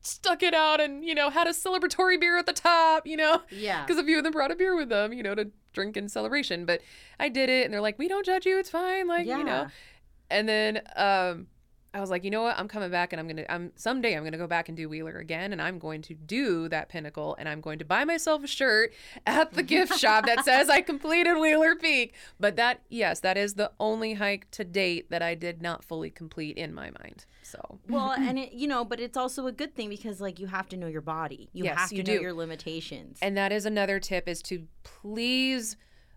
[0.00, 3.42] stuck it out and you know had a celebratory beer at the top, you know,
[3.50, 3.84] yeah.
[3.84, 6.08] because a few of them brought a beer with them, you know, to drink in
[6.08, 6.64] celebration.
[6.64, 6.80] But
[7.20, 8.58] I did it, and they're like, we don't judge you.
[8.58, 9.06] It's fine.
[9.06, 9.68] Like you know.
[10.30, 11.46] And then um,
[11.98, 12.58] I was like, you know what?
[12.58, 13.44] I'm coming back, and I'm gonna.
[13.48, 16.68] I'm someday I'm gonna go back and do Wheeler again, and I'm going to do
[16.68, 18.92] that pinnacle, and I'm going to buy myself a shirt
[19.26, 22.14] at the gift shop that says I completed Wheeler Peak.
[22.38, 26.10] But that, yes, that is the only hike to date that I did not fully
[26.10, 27.26] complete in my mind.
[27.42, 30.46] So Well, and it, you know, but it's also a good thing because like you
[30.46, 31.48] have to know your body.
[31.52, 32.22] You Yes, have to you know do.
[32.22, 33.18] your limitations.
[33.20, 35.76] And that is another tip is to please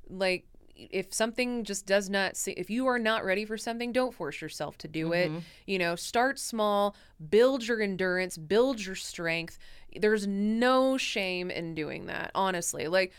[0.09, 0.45] like
[0.89, 4.41] if something just does not see if you are not ready for something don't force
[4.41, 5.39] yourself to do it mm-hmm.
[5.65, 6.95] you know start small
[7.29, 9.57] build your endurance build your strength
[9.97, 13.11] there's no shame in doing that honestly like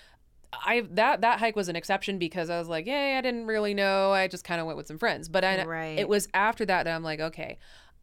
[0.53, 3.73] I that that hike was an exception because I was like, "Yay, I didn't really
[3.73, 4.13] know.
[4.13, 5.99] I just kind of went with some friends." But I Right.
[5.99, 7.59] it was after that that I'm like, "Okay,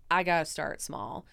[0.10, 1.26] I got to start small."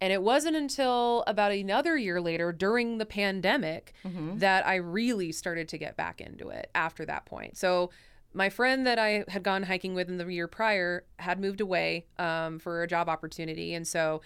[0.00, 4.38] And it wasn't until about another year later during the pandemic Mhm.
[4.38, 7.56] that I really started to get back into it after that point.
[7.56, 7.90] So
[8.32, 12.06] my friend that I had gone hiking with in the year prior had moved away
[12.18, 13.74] um, for a job opportunity.
[13.74, 14.20] And so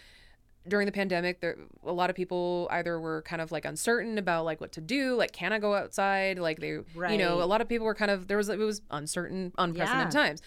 [0.68, 4.44] during the pandemic, there a lot of people either were kind of like uncertain about
[4.44, 6.38] like what to do, like can I go outside?
[6.38, 8.82] Like they, you know, a lot of people were kind of there was it was
[8.90, 10.20] uncertain, unprecedented Yeah.
[10.22, 10.42] times.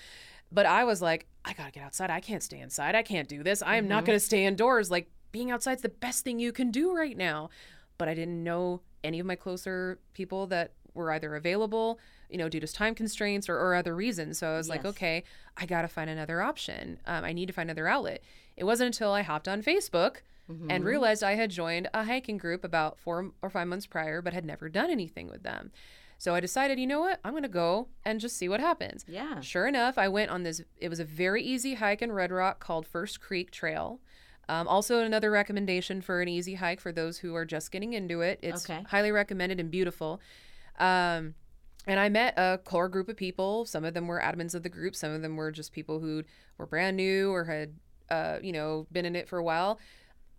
[0.52, 2.10] But I was like, I gotta get outside.
[2.12, 2.94] I can't stay inside.
[2.96, 3.62] I can't do this.
[3.64, 4.08] I am not Mhm.
[4.08, 4.92] gonna stay indoors.
[4.92, 7.50] Like being outside's the best thing you can do right now.
[7.98, 12.48] But I didn't know any of my closer people that were either available, you know,
[12.48, 14.38] due to time constraints or, or other reasons.
[14.38, 15.24] So I was like, okay,
[15.58, 17.00] I gotta find another option.
[17.06, 18.24] Um, I need to find another outlet.
[18.56, 20.18] It wasn't until I hopped on Facebook
[20.48, 20.86] and Mhm.
[20.86, 24.46] realized I had joined a hiking group about four or five months prior, but had
[24.46, 25.72] never done anything with them.
[26.18, 27.20] So I decided, you know what?
[27.26, 29.04] I'm going to go and just see what happens.
[29.08, 29.42] Yeah.
[29.42, 30.62] Sure enough, I went on this.
[30.78, 34.00] It was a very easy hike in Red Rock called First Creek Trail.
[34.48, 38.22] Um, also, another recommendation for an easy hike for those who are just getting into
[38.22, 38.40] it.
[38.42, 38.84] It's Okay.
[38.90, 40.22] highly recommended and beautiful.
[40.80, 41.36] Um,
[41.88, 43.66] and I met a core group of people.
[43.66, 44.96] Some of them were admins of the group.
[44.96, 46.24] Some of them were just people who
[46.58, 47.76] were brand new or had,
[48.10, 49.80] uh, you know, been in it for a while.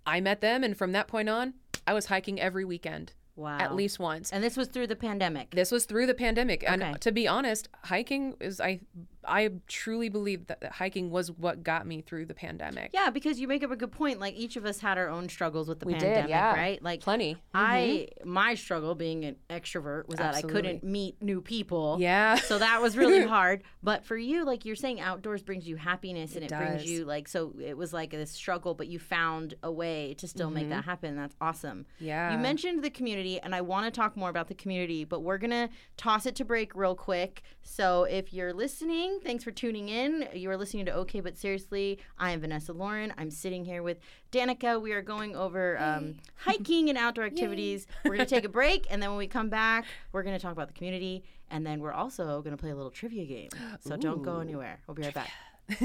[0.05, 1.55] I met them, and from that point on,
[1.87, 3.13] I was hiking every weekend.
[3.39, 3.59] Wow.
[3.59, 4.33] at least once.
[4.33, 5.51] And this was through the pandemic.
[5.51, 6.73] This was through the pandemic, Okay.
[6.83, 8.81] and to be honest, hiking is I
[9.27, 12.91] I truly believe that, that hiking was what got me through the pandemic.
[12.93, 14.21] yeah, because you make up a good point.
[14.21, 16.55] Like each of us had our own struggles with the We did, pandemic, yeah.
[16.55, 16.83] right?
[16.83, 17.37] Like Plenty.
[17.55, 21.97] I my struggle being an extrovert was that I couldn't meet new people.
[22.01, 22.37] Yeah.
[22.37, 23.63] So that was really hard.
[23.83, 27.05] But for you, like you're saying, outdoors brings you happiness and it, It brings you
[27.05, 30.69] like so it was like this struggle, but you found a way to still make
[30.69, 31.17] that happen.
[31.17, 31.87] That's awesome.
[31.97, 32.05] Mm-hmm.
[32.05, 32.33] Yeah.
[32.33, 35.39] You mentioned the community, and I want to talk more about the community, but we're
[35.39, 37.43] gonna toss it to break real quick.
[37.63, 40.29] So if you're listening, thanks for tuning in.
[40.33, 43.13] You are listening to OK, but seriously, I am Vanessa Lauren.
[43.19, 43.99] I'm sitting here with
[44.33, 44.81] Danica.
[44.81, 47.87] We are going over um, hiking and outdoor activities.
[48.05, 50.69] We're gonna take a break, and then when we come back, we're gonna talk about
[50.69, 53.49] the community, and then we're also gonna play a little trivia game.
[53.81, 54.81] So don't go anywhere.
[54.87, 55.31] We'll be right back.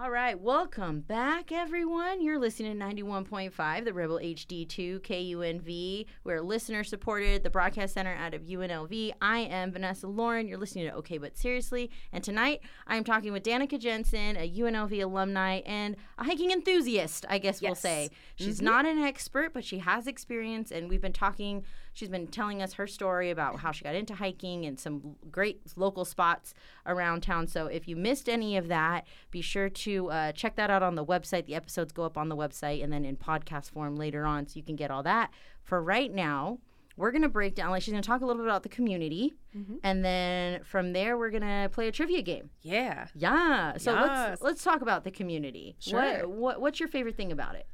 [0.00, 2.22] All right, welcome back, everyone.
[2.22, 6.06] You're listening to 91.5, the Rebel HD2 KUNV.
[6.22, 9.10] We're listener supported, the broadcast center out of UNLV.
[9.20, 10.46] I am Vanessa Lauren.
[10.46, 11.90] You're listening to OK But Seriously.
[12.12, 17.38] And tonight, I'm talking with Danica Jensen, a UNLV alumni and a hiking enthusiast, I
[17.38, 18.10] guess we'll say.
[18.36, 18.66] She's mm-hmm.
[18.66, 21.64] not an expert, but she has experience, and we've been talking.
[21.98, 25.60] She's been telling us her story about how she got into hiking and some great
[25.74, 26.54] local spots
[26.86, 27.48] around town.
[27.48, 30.94] So if you missed any of that, be sure to uh, check that out on
[30.94, 31.46] the website.
[31.46, 34.56] The episodes go up on the website and then in podcast form later on, so
[34.56, 35.30] you can get all that.
[35.64, 36.58] For right now,
[36.96, 37.70] we're gonna break down.
[37.70, 39.34] Like she's gonna talk a little bit about the community,
[39.82, 42.50] and then from there we're gonna play a trivia game.
[42.62, 43.08] Yeah.
[43.16, 43.76] Yeah.
[43.76, 44.08] So Yes.
[44.30, 45.74] let's let's talk about the community.
[45.80, 46.00] Sure.
[46.28, 47.66] What, what what's your favorite thing about it?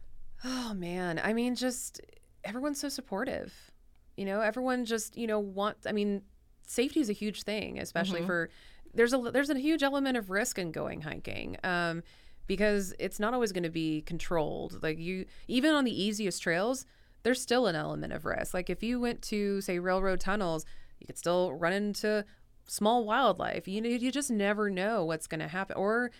[0.44, 2.00] Oh man, I mean, just
[2.42, 3.70] everyone's so supportive.
[4.16, 5.78] You know, everyone just you know want.
[5.86, 6.22] I mean,
[6.66, 8.50] safety is a huge thing, especially for
[8.94, 11.56] there's a there's a huge element of risk in going hiking.
[11.64, 12.02] Um,
[12.46, 14.82] because it's not always going to be controlled.
[14.82, 16.84] Like you, even on the easiest trails,
[17.22, 18.54] there's still an element of risk.
[18.54, 20.66] Like if you went to say railroad tunnels,
[21.00, 22.24] you could still run into
[22.66, 23.66] small wildlife.
[23.66, 25.76] You know, you just never know what's going to happen.
[25.76, 26.10] Or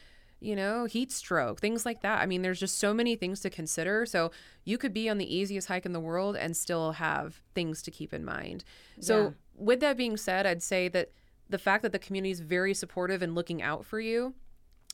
[0.45, 2.21] you know, heat stroke, things like that.
[2.21, 4.05] I mean, there's just so many things to consider.
[4.07, 4.31] So
[4.65, 7.91] you could be on the easiest hike in the world and still have things to
[7.91, 8.63] keep in mind.
[9.01, 9.31] So, Yeah.
[9.57, 11.11] with that being said, I'd say that
[11.49, 14.35] the fact that the community is very supportive and looking out for you,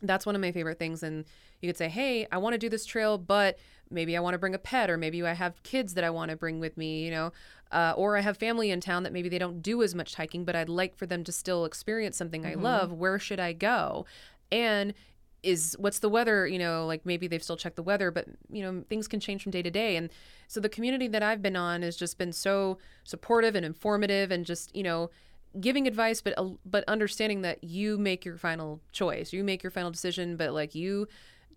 [0.03, 1.03] that's one of my favorite things.
[1.03, 1.25] And
[1.61, 3.59] you could say, hey, I want to do this trail, but
[3.91, 6.31] maybe I want to bring a pet, or maybe I have kids that I want
[6.31, 7.33] to bring with me, you know,
[7.73, 10.45] uh, or I have family in town that maybe they don't do as much hiking,
[10.45, 12.93] but I'd like for them to still experience something I love.
[12.93, 14.07] Where should I go?
[14.53, 14.95] And
[15.43, 18.63] is what's the weather you know like maybe they've still checked the weather but you
[18.63, 19.97] know things can change from day to day.
[19.97, 20.11] And
[20.49, 24.45] so the community that i've been on has just been so supportive and informative and
[24.45, 25.11] just you know
[25.59, 29.33] giving advice but uh, but understanding that you make your final choice.
[29.33, 31.09] You make your final decision but like you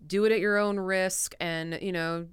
[0.06, 2.26] do it at your own risk and you know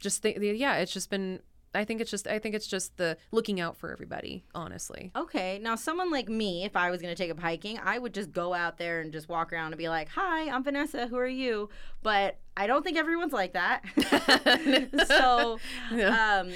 [0.00, 1.40] just think yeah it's just been
[1.74, 5.58] i think it's just i think it's just the looking out for everybody honestly Okay,
[5.62, 8.32] now someone like me, if I was going to take up hiking, I would just
[8.32, 11.06] go out there and just walk around and be like, "Hi, I'm Vanessa.
[11.06, 11.68] Who are you?"
[12.02, 13.82] But I don't think everyone's like that.
[15.06, 15.58] so,
[15.92, 16.50] um,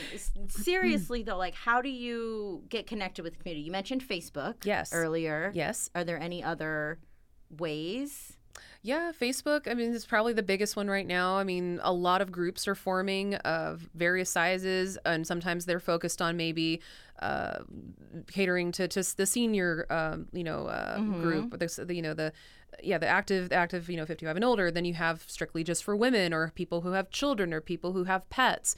[0.49, 3.65] seriously though, like, how do you get connected with the community?
[3.65, 4.93] You mentioned Facebook, Yes.
[4.93, 5.51] earlier.
[5.55, 6.99] yes Are there any other
[7.51, 8.37] ways?
[8.83, 9.69] Yeah, Facebook.
[9.69, 11.37] I mean, it's probably the biggest one right now.
[11.37, 16.23] I mean, a lot of groups are forming of various sizes, and sometimes they're focused
[16.23, 16.81] on maybe
[17.19, 17.59] uh,
[18.31, 21.59] catering to just the senior, um, you know, uh, group.
[21.59, 22.33] The, the, you know, the
[22.83, 24.71] yeah, the active, the active, you know, 55 and older.
[24.71, 28.05] Then you have strictly just for women, or people who have children, or people who
[28.05, 28.77] have pets.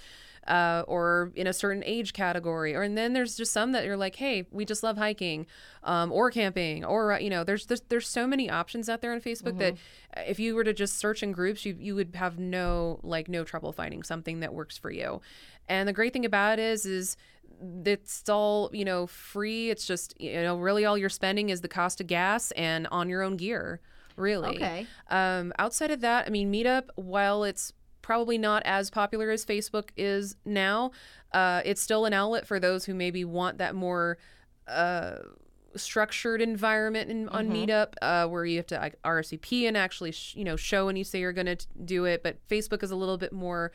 [0.49, 3.97] Uh, or in a certain age category, or and then there's just some that you're
[3.97, 5.47] like, hey, we just love hiking,
[5.85, 9.13] um, or camping, or uh, you know, there's, there's there's so many options out there
[9.13, 9.75] on Facebook that
[10.17, 13.29] uh, if you were to just search in groups, you you would have no like
[13.29, 15.21] no trouble finding something that works for you.
[15.69, 17.19] And the great thing about it is is
[17.85, 19.71] it's all you know free.
[19.71, 23.09] It's just you know really all you're spending is the cost of gas and on
[23.09, 23.81] your own gear.
[24.17, 24.57] Really.
[24.57, 24.87] Okay.
[25.09, 29.91] Um, outside of that, I mean, Meetup, while it's probably not as popular as Facebook
[29.97, 30.91] is now,
[31.33, 34.19] uh, it's still an outlet for those who maybe want that more
[34.69, 35.17] uh,
[35.77, 40.35] structured environment in, on Meetup, uh, where you have to like, RSVP and actually, sh-
[40.37, 42.23] you know, show when you say you're going to do it.
[42.23, 43.73] But Facebook is a little bit more,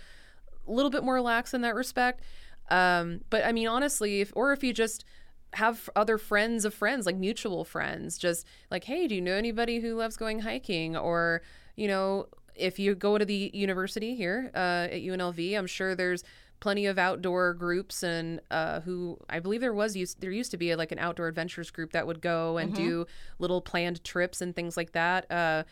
[0.68, 2.22] a little bit more lax in that respect.
[2.70, 5.06] Um, but I mean, honestly, if or if you just
[5.54, 9.80] have other friends of friends, like mutual friends, just like, hey, do you know anybody
[9.80, 10.98] who loves going hiking?
[10.98, 11.42] Or,
[11.76, 16.24] you know, if you go to the university here uh, at UNLV, I'm sure there's
[16.60, 20.58] plenty of outdoor groups and uh, who I believe there was used there used to
[20.58, 23.06] be like an outdoor adventures group that would go and do
[23.40, 25.30] little planned trips and things like that.
[25.30, 25.64] Uh,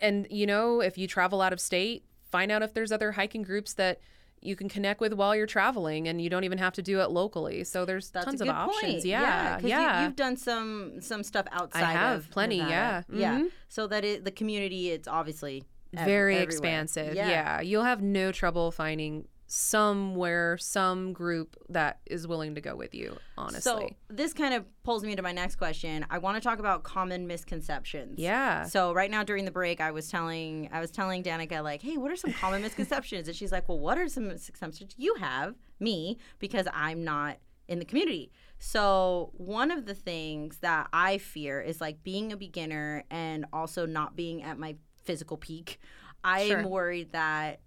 [0.00, 3.42] and you know, if you travel out of state, find out if there's other hiking
[3.42, 4.00] groups that
[4.42, 7.10] you can connect with while you're traveling and you don't even have to do it
[7.10, 7.62] locally.
[7.64, 8.80] So there's That's tons of options.
[8.92, 9.04] point.
[9.04, 9.56] Yeah.
[9.60, 9.78] 'cause Yeah.
[9.98, 11.82] You, have done some some stuff outside.
[11.84, 13.04] I have, of plenty, Nevada.
[13.10, 13.18] yeah.
[13.18, 13.38] Yeah.
[13.40, 13.50] Mhm.
[13.68, 17.14] So that it, the community, it's obviously Very expansive.
[17.14, 17.60] Yeah.
[17.60, 23.16] You'll have no trouble finding somewhere, some group that is willing to go with you,
[23.36, 23.60] honestly.
[23.60, 26.06] So this kind of pulls me to my next question.
[26.08, 28.18] I want to talk about common misconceptions.
[28.18, 28.64] yeah.
[28.64, 31.96] So right now during the break, I was telling I was telling Danica like, "Hey,
[31.96, 35.56] what are some common misconceptions?" And she's like, "Well, what are some misconceptions you have
[35.80, 41.60] me because I'm not in the community?" So one of the things that I fear
[41.60, 45.78] is like being a beginner and also not being at my physical peak.
[46.22, 46.58] I Sure.
[46.58, 47.60] am worried that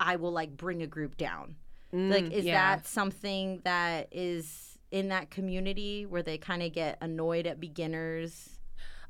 [0.00, 1.56] I will like bring a group down.
[1.92, 2.76] like, Mm, is yeah.
[2.76, 8.58] that something that is in that community where they kind of get annoyed at beginners?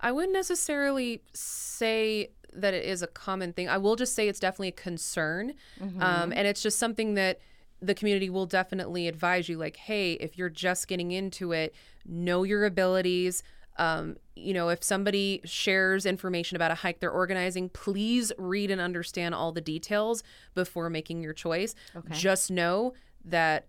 [0.01, 3.69] I wouldn't necessarily say that it is a common thing.
[3.69, 5.55] I will just say it's definitely a concern.
[5.81, 6.03] Mm-hmm.
[6.03, 7.39] Um, and it's just something that
[7.81, 11.75] the community will definitely advise you like, hey, if you're just getting into it,
[12.05, 13.43] know your abilities.
[13.79, 18.81] Um, you know, if somebody shares information about a hike they're organizing, please read and
[18.81, 20.23] understand all the details
[20.55, 21.75] before making your choice.
[21.95, 22.15] Okay.
[22.15, 23.67] Just know that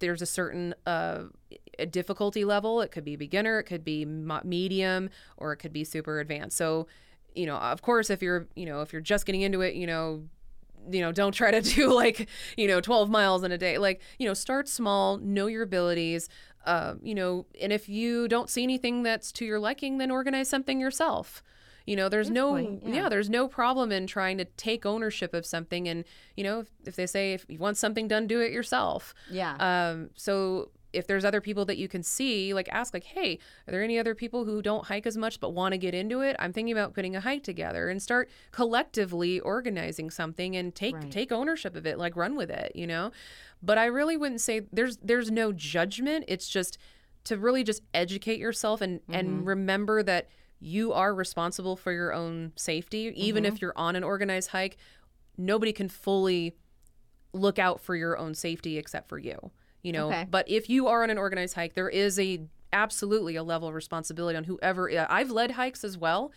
[0.00, 1.24] there's a certain uh,
[1.78, 2.80] a difficulty level.
[2.80, 6.56] It could be beginner, it could be medium, or it could be super advanced.
[6.56, 6.86] So,
[7.34, 9.86] you know, of course, if you're, you know, if you're just getting into it, you
[9.86, 10.24] know,
[10.90, 13.78] you know, don't try to do like, you know, 12 miles in a day.
[13.78, 16.28] Like, you know, start small, know your abilities.
[16.66, 20.48] Um, you know, and if you don't see anything that's to your liking, then organize
[20.48, 21.42] something yourself.
[21.86, 22.94] You know, there's no, point, yeah.
[22.94, 23.08] yeah.
[23.08, 25.88] there's no problem in trying to take ownership of something.
[25.88, 26.04] And,
[26.36, 29.14] you know, if, if they say if you want something done, do it yourself.
[29.30, 29.54] Yeah.
[29.58, 33.70] Um, so if there's other people that you can see, like ask, like, hey, are
[33.70, 36.36] there any other people who don't hike as much but want to get into it?
[36.38, 41.10] I'm thinking about putting a hike together and start collectively organizing something and take Right.
[41.10, 43.12] take ownership of it, like run with it, you know.
[43.62, 46.24] But I really wouldn't say there's there's no judgment.
[46.26, 46.78] It's just
[47.24, 49.44] to really just educate yourself and and mm-hmm.
[49.44, 53.64] remember that you are responsible for your own safety, even if mm-hmm.
[53.66, 54.76] you're on an organized hike.
[55.38, 56.56] Nobody can fully
[57.32, 60.26] look out for your own safety except for you you know Okay.
[60.30, 62.40] but if you are on an organized hike there is a
[62.72, 66.32] absolutely a level of responsibility on whoever uh, i've led hikes as well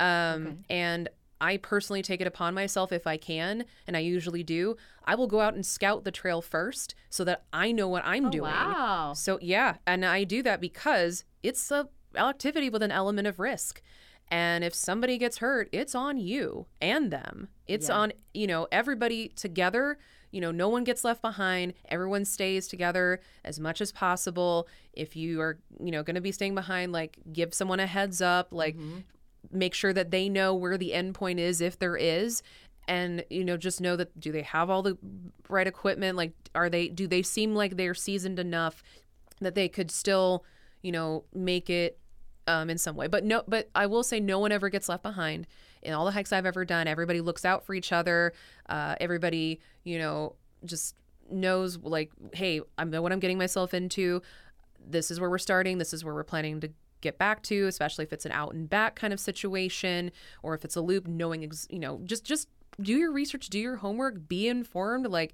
[0.00, 1.08] um, and
[1.40, 5.26] i personally take it upon myself if i can and i usually do i will
[5.26, 8.72] go out and scout the trail first so that i know what i'm doing Oh,
[8.72, 9.12] wow.
[9.14, 13.80] so yeah, and I do that because it's a activity with an element of risk.
[14.30, 17.48] And if somebody gets hurt, it's on you and them.
[17.66, 17.96] It's Yeah.
[17.96, 19.98] on, you know, everybody together.
[20.30, 21.74] You know, no one gets left behind.
[21.88, 24.68] Everyone stays together as much as possible.
[24.92, 28.20] If you are, you know, going to be staying behind, like give someone a heads
[28.20, 28.98] up, like mm-hmm.
[29.50, 32.42] make sure that they know where the end point is if there is
[32.88, 34.96] and you know just know that do they have all the
[35.48, 38.82] right equipment like are they do they seem like they're seasoned enough
[39.40, 40.42] that they could still
[40.82, 41.98] you know make it
[42.48, 43.06] um, in some way.
[43.06, 45.46] But no but i will say no one ever gets left behind.
[45.82, 48.32] In all the hikes i've ever done everybody looks out for each other.
[48.68, 50.34] Uh, everybody you know
[50.64, 50.96] just
[51.30, 54.22] knows like hey i know what i'm getting myself into.
[54.84, 55.78] This is where we're starting.
[55.78, 58.68] This is where we're planning to get back to especially if it's an out and
[58.68, 60.10] back kind of situation
[60.42, 62.48] or if it's a loop knowing ex- you know just just
[62.80, 65.32] do your research do your homework be informed like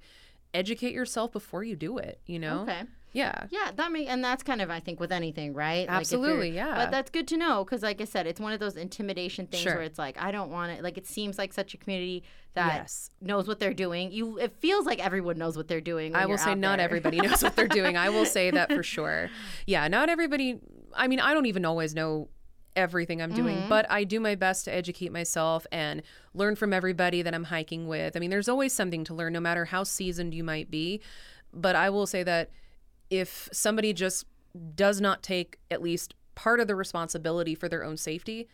[0.53, 2.61] educate yourself before you do it you know?
[2.61, 2.83] Okay.
[3.15, 5.87] Yeah Yeah, that may, and that's kind of I think with anything, right?
[5.87, 6.75] Like, Absolutely, yeah.
[6.75, 9.63] But that's good to know because, like I said, it's one of those intimidation things
[9.63, 9.75] Sure.
[9.75, 10.83] where it's like I don't want it.
[10.83, 12.23] Like it seems like such a community
[12.53, 13.09] that Yes.
[13.21, 14.11] knows what they're doing.
[14.11, 16.15] You, it feels like everyone knows what they're doing.
[16.15, 16.85] I will say not there.
[16.85, 17.97] everybody knows what they're doing.
[17.97, 19.29] I will say that for sure.
[19.65, 20.59] Yeah, not everybody.
[20.93, 22.29] I mean, I don't even always know
[22.77, 23.69] everything I'm doing, Mm-hmm.
[23.69, 26.01] but I do my best to educate myself and
[26.33, 28.17] learn from everybody that I'm hiking with.
[28.17, 30.99] I mean, there's always something to learn, no matter how seasoned you might be.
[31.53, 32.49] But I will say that
[33.09, 34.25] if somebody just
[34.75, 38.47] does not take at least part of the responsibility for their own safety,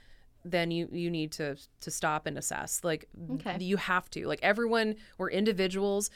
[0.44, 2.84] then you you need to to stop and assess.
[2.84, 3.58] Like Okay.
[3.60, 4.28] you have to.
[4.28, 6.10] Like everyone, we're individuals.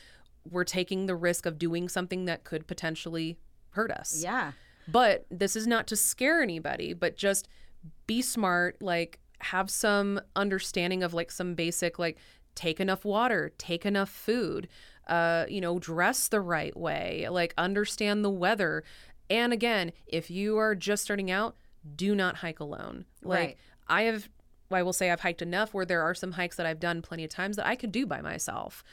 [0.50, 3.38] We're taking the risk of doing something that could potentially
[3.72, 4.22] hurt us.
[4.24, 4.52] Yeah.
[4.88, 7.48] But this is not to scare anybody, but just
[8.08, 12.18] be smart, like have some understanding of like some basic like
[12.56, 14.68] take enough water, take enough food,
[15.08, 18.84] uh, you know, dress the right way, like understand the weather.
[19.30, 21.56] And again, if you are just starting out,
[21.96, 23.06] do not hike alone.
[23.24, 23.58] Like Right.
[23.88, 24.30] I have
[24.72, 27.24] I will say I've hiked enough where there are some hikes that I've done plenty
[27.24, 28.84] of times that I could do by myself.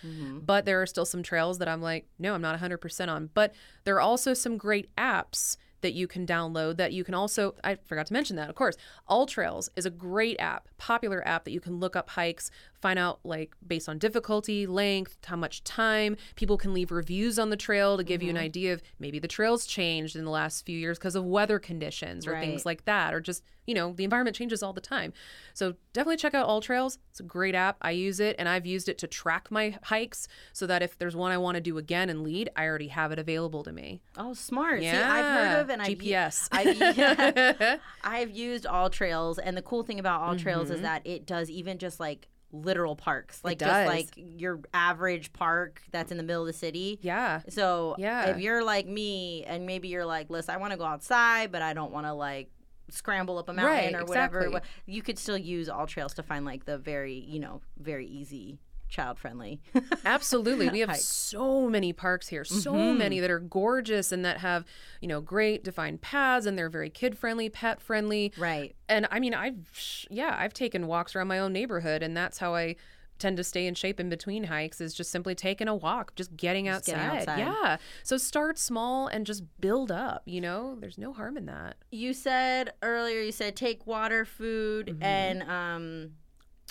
[0.44, 3.30] But there are still some trails that I'm like, no, I'm not 100% on.
[3.32, 3.54] But
[3.84, 7.74] there are also some great apps that you can download that you can also I
[7.74, 8.76] forgot to mention that of course
[9.10, 12.52] AllTrails is a great app popular app that you can look up hikes
[12.82, 17.48] find out like based on difficulty length how much time people can leave reviews on
[17.48, 18.24] the trail to give Mm-hmm.
[18.26, 21.24] you an idea of maybe the trails changed in the last few years because of
[21.24, 24.80] weather conditions or things like that or just you know the environment changes all the
[24.80, 25.12] time
[25.54, 28.88] so definitely check out AllTrails it's a great app i use it and i've used
[28.88, 32.10] it to track my hikes so that if there's one i want to do again
[32.10, 34.80] and lead i already have it available to me Oh, smart.
[34.80, 35.32] See, I've Yeah.
[35.52, 36.48] heard of and I've GPS.
[36.52, 40.72] I've, I've used AllTrails, and the cool thing about AllTrails Mm-hmm.
[40.74, 45.80] is that it does even just like literal parks, like just like your average park
[45.90, 46.98] that's in the middle of the city.
[47.02, 48.26] yeah So Yeah.
[48.30, 51.62] if you're like me, and maybe you're like, listen, I want to go outside, but
[51.62, 52.50] I don't want to like
[52.90, 54.40] scramble up a mountain Right, or whatever.
[54.44, 54.60] exactly.
[54.86, 58.58] You could still use AllTrails to find like the very, you know, very easy,
[58.92, 59.60] child friendly.
[60.04, 60.68] Absolutely.
[60.68, 61.00] We have Hike.
[61.00, 64.64] so many parks here, so many that are gorgeous and that have,
[65.00, 68.32] you know, great defined paths and they're very kid friendly, pet friendly.
[68.38, 68.74] right.
[68.88, 72.54] And I mean, I've, yeah, I've taken walks around my own neighborhood and that's how
[72.54, 72.76] I
[73.18, 76.36] tend to stay in shape in between hikes is just simply taking a walk, just
[76.36, 76.92] getting Just outside.
[77.02, 77.38] getting outside.
[77.62, 77.76] Yeah.
[78.02, 81.76] So start small and just build up, you know, there's no harm in that.
[81.92, 85.02] You said earlier, you said take water, food, Mm-hmm.
[85.04, 86.10] and um,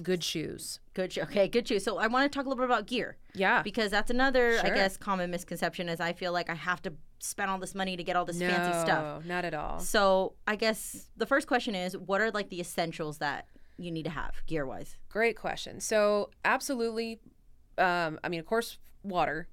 [0.04, 0.80] Good shoes.
[0.94, 1.14] good.
[1.14, 1.22] Shoe.
[1.22, 1.84] Okay, good shoes.
[1.84, 3.62] So I want to talk a little bit about gear Yeah.
[3.62, 7.52] because that's another, I guess, common misconception is I feel like I have to spend
[7.52, 9.24] all this money to get all this fancy stuff.
[9.26, 9.80] No, not at all.
[9.80, 13.46] So I guess the first question is, what are like the essentials that
[13.78, 14.98] you need to have gear wise?
[15.10, 15.80] Great question.
[15.80, 17.20] So, absolutely.
[17.78, 19.48] Um, I mean, of course, water.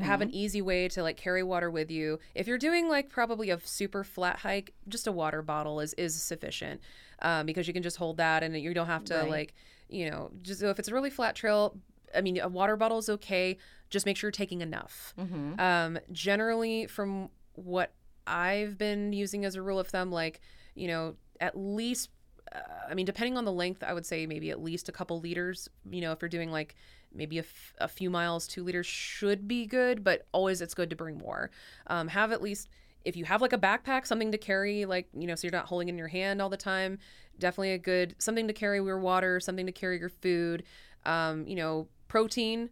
[0.00, 2.20] Have an easy way to like carry water with you.
[2.34, 6.14] If you're doing like probably a super flat hike, just a water bottle is is
[6.22, 6.80] sufficient
[7.22, 9.28] um, because you can just hold that and you don't have to Right.
[9.30, 9.54] like
[9.88, 11.76] you know just so if it's a really flat trail.
[12.14, 13.56] I mean, a water bottle is okay.
[13.88, 15.14] Just make sure you're taking enough.
[15.18, 15.60] Mm-hmm.
[15.60, 17.92] Um, generally, from what
[18.26, 20.40] I've been using as a rule of thumb, like,
[20.74, 22.10] you know, at least,
[22.52, 22.58] uh,
[22.90, 25.68] I mean, depending on the length, I would say maybe at least a couple liters.
[25.88, 26.74] You know, if you're doing like
[27.14, 30.90] maybe a, f- a few miles, two liters should be good, but always it's good
[30.90, 31.50] to bring more.
[31.86, 32.68] Um, have at least,
[33.04, 35.66] if you have like a backpack, something to carry, like, you know, so you're not
[35.66, 36.98] holding it in your hand all the time,
[37.38, 40.62] definitely a good something to carry your water, something to carry your food.
[41.06, 42.70] Um, you know, protein,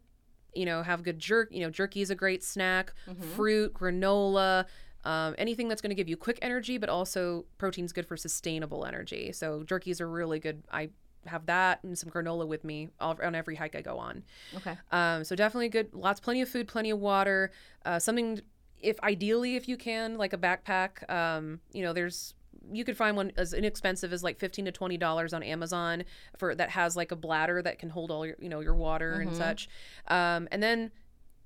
[0.54, 1.48] you know, have good jerk.
[1.50, 2.92] You know, jerky is a great snack.
[3.34, 4.66] Fruit, granola,
[5.04, 8.84] um, anything that's going to give you quick energy, but also protein's good for sustainable
[8.84, 9.32] energy.
[9.32, 10.64] So jerkies are really good.
[10.70, 10.90] I
[11.26, 14.22] have that and some granola with me all, on every hike I go on.
[14.56, 14.76] Okay.
[14.90, 15.94] Um, so definitely good.
[15.94, 17.50] Lots, plenty of food, plenty of water.
[17.84, 18.40] Uh, something,
[18.80, 21.08] if ideally, if you can, like a backpack.
[21.10, 22.34] Um, you know, there's
[22.70, 26.04] you could find one as inexpensive as like fifteen to twenty dollars on Amazon
[26.36, 29.14] for that has like a bladder that can hold all your you know your water
[29.14, 29.68] and such.
[30.08, 30.90] Um, and then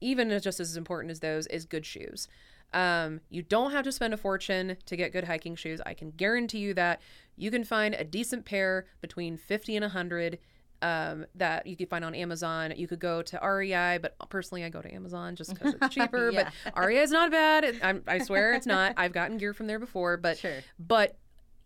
[0.00, 2.28] even as just as important as those is good shoes.
[2.74, 5.80] Um, you don't have to spend a fortune to get good hiking shoes.
[5.84, 7.00] I can guarantee you that
[7.36, 10.38] you can find a decent pair between 50 and 100
[10.80, 12.72] um, that you could find on Amazon.
[12.76, 16.30] You could go to REI, but personally, I go to Amazon just because it's cheaper.
[16.30, 16.50] Yeah.
[16.64, 17.64] But REI is not bad.
[17.64, 18.94] It- I swear it's not.
[18.96, 20.58] I've gotten gear from there before, but Sure.
[20.78, 21.16] but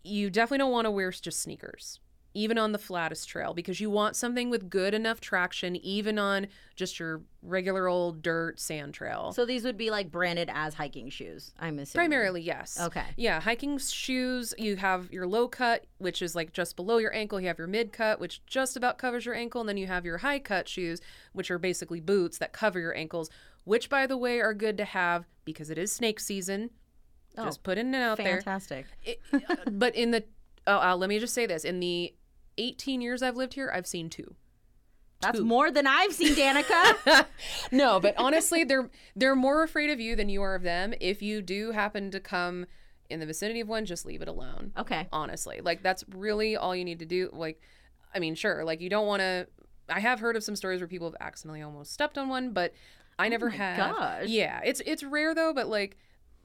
[0.03, 1.99] you definitely don't want to wear just sneakers,
[2.37, 6.47] even on the flattest trail, because you want something with good enough traction, even on
[6.75, 9.33] just your regular old dirt sand trail.
[9.33, 11.53] So these would be like branded as hiking shoes.
[11.59, 12.09] I'm assuming.
[12.09, 12.79] Primarily, yes.
[12.79, 13.05] Okay.
[13.15, 14.53] Yeah, hiking shoes.
[14.57, 17.41] You have your low cut, which is like just below your ankle.
[17.41, 20.05] You have your mid cut, which just about covers your ankle, and then you have
[20.05, 21.01] your high cut shoes,
[21.33, 23.29] which are basically boots that cover your ankles.
[23.63, 26.69] Which, by the way, are good to have because it is snake season.
[27.35, 28.41] Just putting it in and out there.
[28.41, 28.85] Fantastic.
[29.71, 30.23] But in the,
[30.65, 32.13] oh, uh, let me just say this: in the
[32.57, 34.35] 18 years I've lived here, I've seen two.
[35.19, 35.45] That's Two.
[35.45, 37.25] more than I've seen, Danica.
[37.71, 40.93] no, but honestly, they're they're more afraid of you than you are of them.
[41.01, 42.67] If you do happen to come
[43.09, 44.73] in the vicinity of one, just leave it alone.
[44.77, 45.07] okay.
[45.11, 47.31] Honestly, like that's really all you need to do.
[47.33, 47.59] Like,
[48.13, 49.47] I mean, sure, like you don't want to.
[49.89, 52.73] I have heard of some stories where people have accidentally almost stepped on one, but
[53.17, 53.95] I oh never Oh have.
[53.95, 54.27] gosh.
[54.27, 55.97] Yeah, it's it's rare though, but like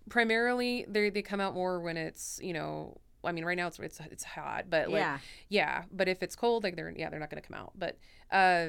[0.08, 3.01] primarily they they come out more when it's you know.
[3.24, 5.18] I mean, right now it's it's it's hot, but like Yeah.
[5.48, 7.72] yeah, but if it's cold, like they're yeah, they're not going to come out.
[7.76, 7.98] But
[8.30, 8.68] uh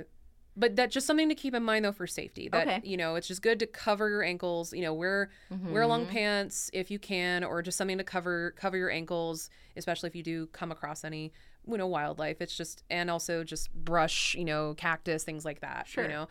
[0.55, 2.47] but that's just something to keep in mind though for safety.
[2.49, 2.81] That Okay.
[2.83, 6.09] you know, it's just good to cover your ankles, you know, wear wear long Mhm.
[6.09, 10.21] pants if you can or just something to cover cover your ankles, especially if you
[10.23, 11.33] do come across any
[11.65, 12.39] you know wildlife.
[12.41, 16.03] It's just and also just brush, you know, cactus, things like that, Sure.
[16.03, 16.27] you know.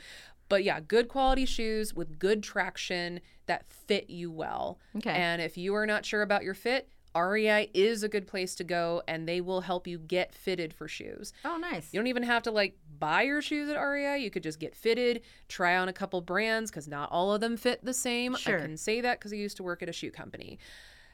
[0.48, 4.78] But yeah, good quality shoes with good traction that fit you well.
[4.96, 5.10] Okay.
[5.10, 8.64] And if you are not sure about your fit, REI is a good place to
[8.64, 11.32] go and they will help you get fitted for shoes.
[11.44, 11.88] oh, nice.
[11.92, 14.18] You don't even have to like buy your shoes at REI.
[14.18, 17.56] You could just get fitted, try on a couple brands because not all of them
[17.56, 18.36] fit the same.
[18.36, 18.58] Sure.
[18.58, 20.58] I can say that because I used to work at a shoe company.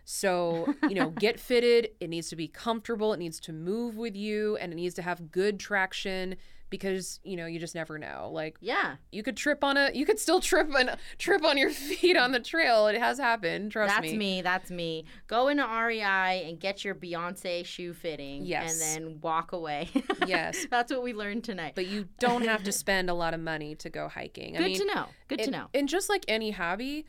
[0.04, 1.90] So, you know, get fitted.
[2.00, 3.12] It needs to be comfortable.
[3.12, 6.36] It needs to move with you and it needs to have good traction
[6.70, 8.30] because, you know, you just never know.
[8.32, 8.96] Like, Yeah.
[9.12, 12.32] you could trip on a, you could still trip on, trip on your feet on
[12.32, 12.86] the trail.
[12.88, 13.72] It has happened.
[13.72, 14.42] Trust That's me.
[14.42, 15.04] That's me.
[15.26, 18.44] Go into REI and get your Beyonce shoe fitting.
[18.44, 18.80] Yes.
[18.94, 19.88] And then walk away.
[20.26, 20.66] Yes.
[20.70, 21.72] That's what we learned tonight.
[21.74, 24.56] But you don't have to spend a lot of money to go hiking.
[24.56, 25.06] I Good mean, to know.
[25.28, 25.66] Good to know.
[25.72, 27.06] And just like any hobby,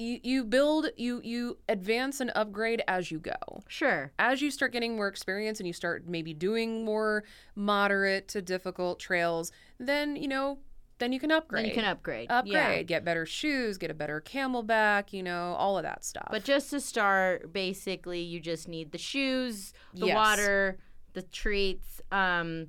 [0.00, 3.62] you, you build, you you advance and upgrade as you go.
[3.68, 4.12] Sure.
[4.18, 7.24] As you start getting more experience and you start maybe doing more
[7.54, 10.58] moderate to difficult trails, then you know,
[10.98, 11.64] then you can upgrade.
[11.64, 12.30] Then you can upgrade.
[12.30, 12.82] upgrade, Yeah.
[12.82, 16.28] get better shoes, get a better CamelBak, you know, all of that stuff.
[16.30, 20.14] But just to start, basically, you just need the shoes, the Yes.
[20.14, 20.78] water,
[21.12, 22.00] the treats.
[22.12, 22.68] Um,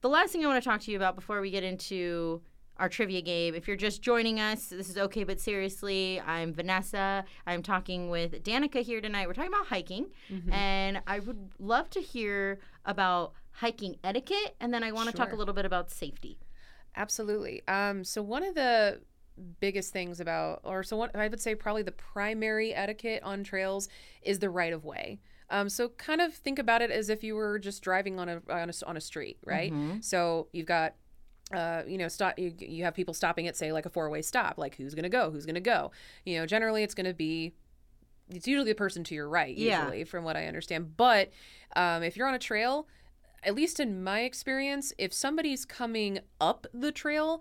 [0.00, 2.42] the last thing I want to talk to you about before we get into
[2.78, 7.24] our trivia game, if you're just joining us, this is okay, but seriously, I'm Vanessa.
[7.46, 9.26] I'm talking with Danica here tonight.
[9.26, 10.52] We're talking about hiking, Mm-hmm.
[10.52, 15.32] and I would love to hear about hiking etiquette, and then I want to talk
[15.32, 16.38] a little bit about safety.
[16.94, 17.62] Absolutely.
[17.68, 19.00] Um, so one of the
[19.60, 23.88] biggest things about, or so what I would say, probably the primary etiquette on trails
[24.22, 25.18] is the right of way.
[25.48, 28.42] Um, so kind of think about it as if you were just driving on a
[28.50, 29.72] on a, on a street, right?
[30.00, 30.94] So you've got.
[31.54, 32.38] Uh, you know, stop.
[32.38, 34.58] You, you have people stopping at, say, like a four-way stop.
[34.58, 35.30] Like, who's gonna go?
[35.30, 35.92] Who's gonna go?
[36.24, 37.52] You know, generally, it's gonna be
[38.28, 39.82] it's usually the person to your right Yeah.
[39.84, 41.30] usually from what i understand but
[41.76, 42.88] um, if you're on a trail
[43.44, 47.40] at least in my experience if somebody's coming up the trail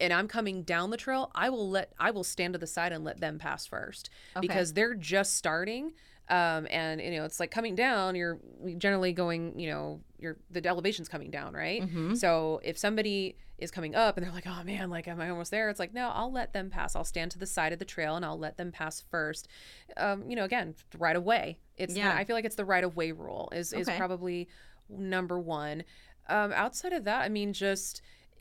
[0.00, 2.90] and i'm coming down the trail i will let i will stand to the side
[2.90, 4.46] and let them pass first Okay.
[4.46, 5.92] because they're just starting
[6.28, 8.38] um, and you know it's like coming down you're
[8.78, 11.82] generally going you know you're the elevation's coming down right?
[11.82, 12.14] Mm-hmm.
[12.14, 15.50] so if somebody is coming up and they're like oh man like am i almost
[15.50, 15.68] there?
[15.70, 16.96] It's like no i'll let them pass.
[16.96, 19.48] I'll stand to the side of the trail and i'll let them pass first.
[19.96, 21.58] Um, you know again right away.
[21.76, 22.08] It's Yeah.
[22.08, 24.48] not, i feel like it's the right of way rule is is probably
[24.88, 25.84] number one.
[26.28, 28.00] Um, outside of that i mean just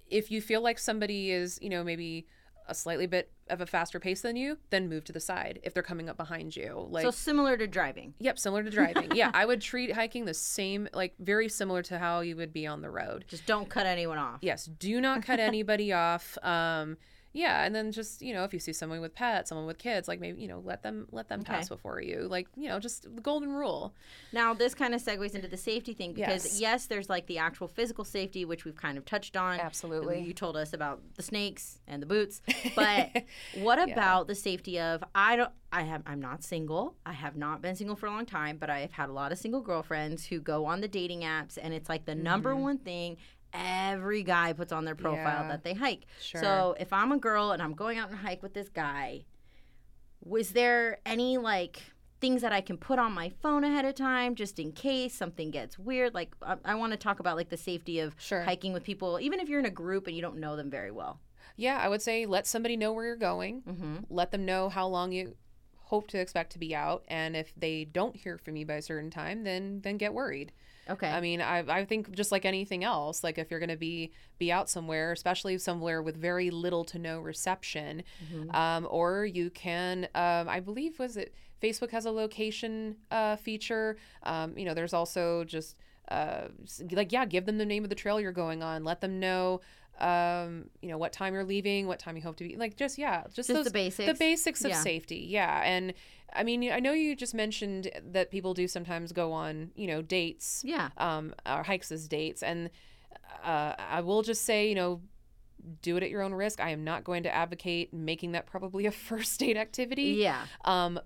[0.09, 2.27] if you feel like somebody is you know maybe
[2.67, 5.73] a slightly bit of a faster pace than you then move to the side if
[5.73, 8.13] they're coming up behind you like so similar to driving.
[8.19, 9.11] Yep, similar to driving.
[9.15, 12.65] yeah, I would treat hiking the same, like very similar to how you would be
[12.65, 13.25] on the road.
[13.27, 14.39] Just don't cut anyone off.
[14.41, 16.37] Yes, do not cut anybody off.
[16.43, 16.97] Um,
[17.33, 20.07] yeah, and then just you know, if you see someone with pets, someone with kids,
[20.07, 22.27] like maybe you know, let them let them pass before you.
[22.29, 23.95] Like you know, just the golden rule.
[24.31, 26.61] Now, this kind of segues into the safety thing because, Yes.
[26.61, 29.59] yes, there's like the actual physical safety, which we've kind of touched on.
[29.59, 30.21] Absolutely.
[30.21, 32.43] You told us about the snakes and the boots,
[32.75, 33.23] but
[33.57, 35.51] what about the safety of I don't.
[35.71, 36.03] I have.
[36.05, 36.93] I'm not single.
[37.03, 39.31] I have not been single for a long time, but I have had a lot
[39.31, 42.61] of single girlfriends who go on the dating apps, and it's like the number mm-hmm.
[42.61, 43.17] one thing
[43.53, 45.43] every guy puts on their profile.
[45.43, 45.47] Yeah.
[45.49, 46.05] that they hike.
[46.21, 46.41] Sure.
[46.41, 49.25] So if I'm a girl and I'm going out and hike with this guy,
[50.23, 51.81] was there any like
[52.21, 55.51] things that I can put on my phone ahead of time just in case something
[55.51, 56.13] gets weird?
[56.13, 58.41] Like I, I want to talk about like the safety of Sure.
[58.43, 60.91] hiking with people, even if you're in a group and you don't know them very
[60.91, 61.19] well.
[61.55, 63.61] Yeah, I would say let somebody know where you're going.
[63.61, 63.95] Mm-hmm.
[64.09, 65.35] Let them know how long you
[65.77, 68.81] hope to expect to be out, and if they don't hear from you by a
[68.81, 70.51] certain time, then then get worried.
[70.89, 71.07] Okay.
[71.07, 74.11] I mean, I, I think just like anything else, like if you're going to be
[74.37, 78.03] be out somewhere, especially somewhere with very little to no reception,
[78.33, 78.55] Mm-hmm.
[78.55, 83.95] um, or you can, um, I believe, was it Facebook has a location uh, feature.
[84.23, 85.77] Um, you know, there's also just
[86.09, 86.49] uh,
[86.91, 89.61] like yeah, give them the name of the trail you're going on, let them know.
[89.99, 92.55] Um, you know what time you're leaving, what time you hope to be.
[92.55, 94.07] Like just yeah, just, Just the basics.
[94.11, 94.81] the basics of Yeah.
[94.81, 95.25] safety.
[95.29, 95.93] Yeah, and
[96.35, 100.01] I mean, I know you just mentioned that people do sometimes go on, you know,
[100.01, 100.89] dates yeah.
[100.97, 102.41] um, or hikes as dates.
[102.41, 102.71] And
[103.43, 105.01] uh, I will just say, you know,
[105.83, 106.59] do it at your own risk.
[106.59, 110.15] I am not going to advocate making that probably a first date activity.
[110.17, 110.41] Yeah.
[110.65, 110.99] Um,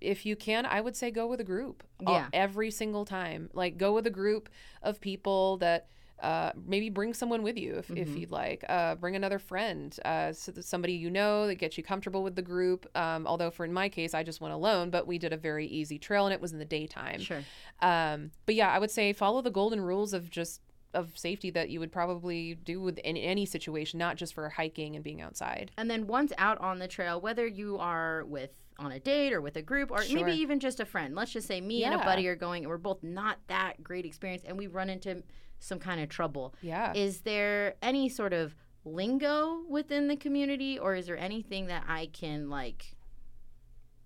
[0.00, 1.84] if you can, I would say go with a group.
[2.04, 2.26] all- Yeah.
[2.32, 3.50] every single time.
[3.52, 4.48] Like go with a group
[4.82, 5.86] of people that.
[6.22, 7.96] Uh, maybe bring someone with you if, Mm-hmm.
[7.96, 8.64] if you'd like.
[8.68, 12.36] Uh, bring another friend, uh, so that somebody you know that gets you comfortable with
[12.36, 12.86] the group.
[12.96, 15.66] Um, although for in my case, I just went alone, but we did a very
[15.66, 17.20] easy trail and it was in the daytime.
[17.20, 17.42] Sure.
[17.80, 20.60] Um, but yeah, I would say follow the golden rules of just
[20.94, 24.94] of safety that you would probably do with in any situation, not just for hiking
[24.94, 25.70] and being outside.
[25.78, 29.40] And then once out on the trail, whether you are with on a date or
[29.40, 30.16] with a group or Sure.
[30.24, 31.14] maybe even just a friend.
[31.14, 34.04] Let's just say me and a buddy are going and we're both not that great
[34.04, 35.22] experience and we run into
[35.62, 36.54] some kind of trouble.
[36.60, 36.92] Yeah.
[36.94, 38.54] Is there any sort of
[38.84, 42.96] lingo within the community or is there anything that I can like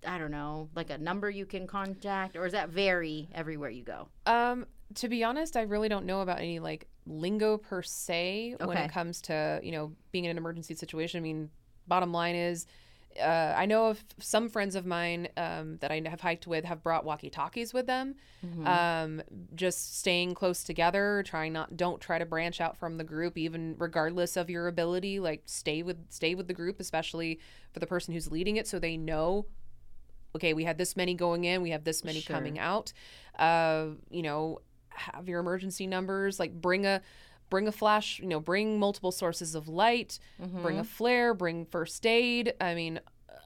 [0.07, 3.83] I don't know, like a number you can contact or does that vary everywhere you
[3.83, 4.09] go?
[4.27, 8.77] Um, to be honest, I really don't know about any like lingo per se when
[8.77, 11.19] it comes to you know being in an emergency situation.
[11.19, 11.51] I mean,
[11.89, 12.67] bottom line is
[13.21, 16.83] uh, I know of some friends of mine um, that I have hiked with have
[16.83, 18.15] brought walkie talkies with them.
[18.45, 18.67] Mm-hmm.
[18.67, 19.23] Um,
[19.55, 23.75] just staying close together, trying not don't try to branch out from the group, even
[23.79, 25.21] regardless of your ability.
[25.21, 27.41] Like stay with stay with the group, especially
[27.73, 29.47] for the person who's leading it, so they know.
[30.35, 32.37] Okay, we had this many going in, we have this many Sure.
[32.37, 32.93] coming out.
[33.39, 34.61] Uh, you know,
[34.91, 36.39] have your emergency numbers.
[36.39, 37.01] Like bring a
[37.51, 38.19] bring a flash.
[38.19, 40.19] You know, bring multiple sources of light.
[40.43, 40.63] Mm-hmm.
[40.63, 41.35] Bring a flare.
[41.35, 42.55] Bring first aid.
[42.61, 43.01] I mean,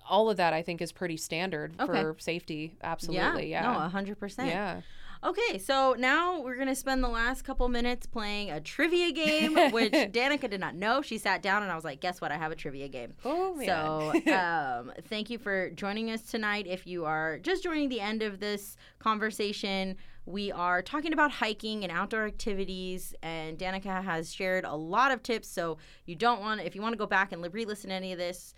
[0.09, 2.01] all of that I think is pretty standard Okay.
[2.03, 2.77] for safety.
[2.83, 3.63] Absolutely, yeah.
[3.63, 4.49] No, a hundred percent.
[4.49, 4.81] yeah.
[5.23, 9.93] Okay, so now we're gonna spend the last couple minutes playing a trivia game, which
[9.93, 11.03] Danica did not know.
[11.03, 12.33] She sat down and I was like, "Guess what?
[12.33, 13.67] I have a trivia game." Oh man.
[13.67, 16.67] So, um, thank you for joining us tonight.
[16.67, 19.97] If you are just joining the end of this conversation,
[20.31, 25.23] we are talking about hiking and outdoor activities, and Danica has shared a lot of
[25.23, 25.49] tips.
[25.49, 28.13] So, you don't want, if you want to go back and re listen to any
[28.13, 28.55] of this,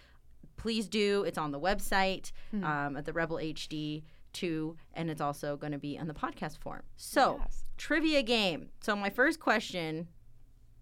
[0.57, 1.25] please do.
[1.25, 4.03] It's on the website um, at the Rebel HD.
[4.35, 6.85] Too, and it's also going to be on the podcast form.
[6.97, 7.67] So, Yes.
[7.77, 8.71] trivia game.
[8.81, 10.09] So, my first question,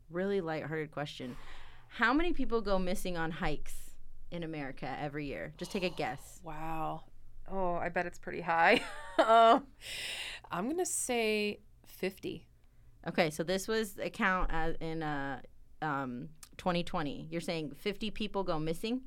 [0.09, 1.37] really lighthearted question:
[1.89, 3.75] How many people go missing on hikes
[4.31, 5.53] in America every year?
[5.59, 6.41] Just take a guess.
[6.45, 7.03] Wow.
[7.51, 8.83] Oh, I bet it's pretty high.
[9.19, 9.67] um,
[10.51, 12.47] I'm gonna say fifty.
[13.09, 15.41] Okay, so this was a count as in uh,
[15.81, 16.29] um,
[16.59, 17.29] 2020.
[17.31, 19.01] You're saying 50 people go missing?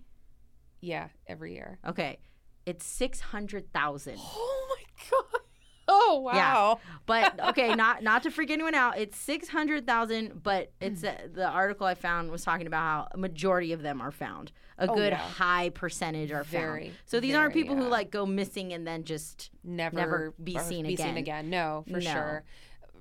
[0.81, 1.77] Yeah, every year.
[1.87, 2.17] Okay,
[2.65, 4.17] it's 600,000.
[4.35, 5.41] Oh my god.
[5.87, 6.33] Oh wow.
[6.33, 6.95] Yeah.
[7.05, 8.97] But okay, not not to freak anyone out.
[8.97, 11.07] It's 600,000, but it's Hmm.
[11.07, 14.51] uh, the article I found was talking about how a majority of them are found.
[14.77, 15.17] A Oh, good yeah.
[15.19, 16.97] high percentage are Very, found.
[17.05, 20.57] So these aren't very, people who like go missing and then just Never, Never be
[20.57, 21.07] seen be again.
[21.09, 21.49] seen again.
[21.49, 22.11] No, for No.
[22.11, 22.43] sure.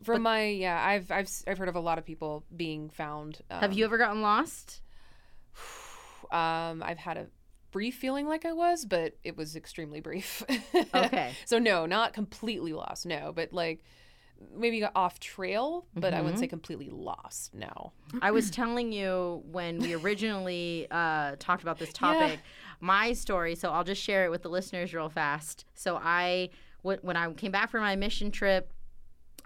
[0.02, 3.40] From my yeah, I've I've I've heard of a lot of people being found.
[3.50, 4.80] Um, Have you ever gotten lost?
[6.30, 7.26] Um, I've had a
[7.72, 10.42] brief feeling like I was, but it was extremely brief.
[10.94, 11.32] Okay.
[11.44, 13.04] so no, not completely lost.
[13.06, 13.84] No, but like
[14.54, 16.40] maybe got off trail, but I wouldn't Mm-hmm.
[16.40, 17.54] say completely lost.
[17.54, 17.92] No.
[18.20, 22.40] I was telling you when we originally uh, talked about this topic,
[22.80, 23.54] my story.
[23.54, 25.64] So I'll just share it with the listeners real fast.
[25.74, 26.50] So I,
[26.82, 28.72] when I came back from my mission trip,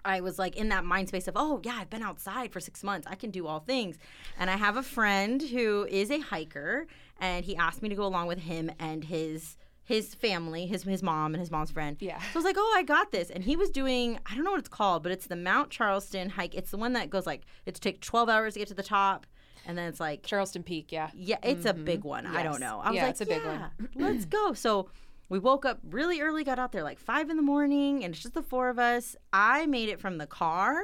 [0.05, 2.83] I was like in that mind space of, oh yeah, I've been outside for six
[2.83, 3.05] months.
[3.09, 3.97] I can do all things.
[4.39, 6.87] And I have a friend who is a hiker,
[7.19, 11.01] and he asked me to go along with him and his his family, his his
[11.01, 11.95] mom and his mom's friend.
[12.01, 12.19] Yeah.
[12.19, 13.29] So I was like, oh, I got this.
[13.29, 16.29] And he was doing, I don't know what it's called, but it's the Mount Charleston
[16.29, 16.53] hike.
[16.55, 19.25] It's the one that goes like, it's take 12 hours to get to the top.
[19.65, 21.09] And then it's like, Charleston Peak, yeah.
[21.15, 22.09] yeah, it's a big mm-hmm.
[22.09, 22.25] one.
[22.25, 22.81] I don't know.
[22.83, 23.59] I was Yeah, like, it's a big one.
[23.79, 24.53] "Yeah, let's go.
[24.53, 24.89] So
[25.29, 28.21] we woke up really early, got out there like five in the morning, and it's
[28.21, 29.15] just the four of us.
[29.31, 30.81] I made it from the car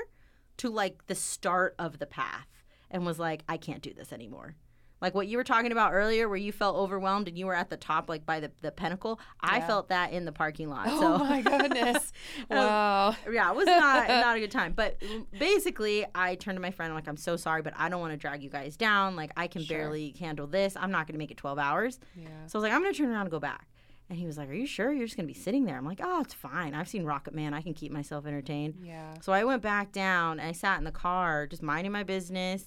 [0.57, 2.47] to like the start of the path
[2.89, 4.55] and was like, I can't do this anymore.
[5.03, 7.69] Like what you were talking about earlier, where you felt overwhelmed and you were at
[7.69, 9.19] the top, like by the, the pinnacle.
[9.41, 9.67] I Yeah.
[9.67, 10.87] felt that in the parking lot.
[10.89, 12.11] Oh so my goodness.
[12.49, 13.15] Um, wow.
[13.31, 14.73] yeah, it was not not a good time.
[14.73, 14.97] But
[15.37, 16.91] basically, I turned to my friend.
[16.91, 19.15] I'm like, I'm so sorry, but I don't want to drag you guys down.
[19.15, 19.77] Like, I can Sure.
[19.77, 20.75] barely handle this.
[20.77, 21.99] I'm not going to make it 12 hours.
[22.15, 22.27] Yeah.
[22.47, 23.67] So I was like, I'm going to turn around and go back.
[24.09, 25.77] And he was like, Are you sure you're just going to be sitting there?
[25.77, 26.73] I'm like, Oh, it's fine.
[26.73, 27.53] I've seen Rocket Man.
[27.53, 28.75] I can keep myself entertained.
[28.83, 29.13] Yeah.
[29.21, 32.65] So I went back down and I sat in the car, just minding my business.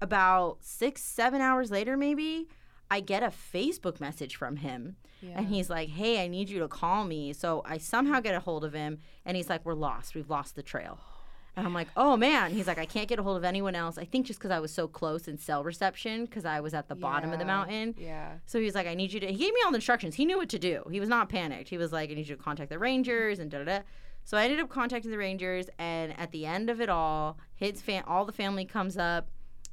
[0.00, 2.48] About six, seven hours later, maybe,
[2.90, 4.96] I get a Facebook message from him.
[5.20, 5.38] Yeah.
[5.38, 7.32] And he's like, Hey, I need you to call me.
[7.32, 8.98] So I somehow get a hold of him.
[9.24, 10.14] And he's like, We're lost.
[10.14, 10.98] We've lost the trail.
[11.56, 12.52] And I'm like, Oh, man.
[12.52, 13.98] He's like, I can't get a hold of anyone else.
[13.98, 16.88] I think just because I was so close in cell reception, because I was at
[16.88, 17.94] the bottom of the mountain.
[17.98, 18.34] Yeah.
[18.46, 19.26] So he's like, I need you to.
[19.26, 20.14] He gave me all the instructions.
[20.14, 20.84] He knew what to do.
[20.90, 21.68] He was not panicked.
[21.68, 23.78] He was like, I need you to contact the Rangers and da da da.
[24.24, 27.80] So I ended up contacting the Rangers, and at the end of it all, his
[27.80, 29.28] fam- all the family comes up.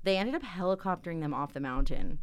[0.05, 2.19] They ended up helicoptering them off the mountain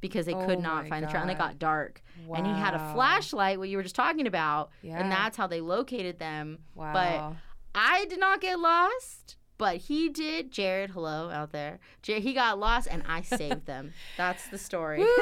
[0.00, 2.02] because they could Oh not my find the trail, and it got dark.
[2.34, 4.98] And he had a flashlight, what you were just talking about, Yeah.
[5.00, 6.58] and that's how they located them.
[6.74, 6.92] Wow.
[6.92, 7.36] But
[7.80, 9.36] I did not get lost.
[9.58, 10.50] But he did.
[10.50, 11.78] Jared, hello out there.
[12.02, 13.94] Jared, he got lost, and I saved them.
[14.18, 15.02] That's the story.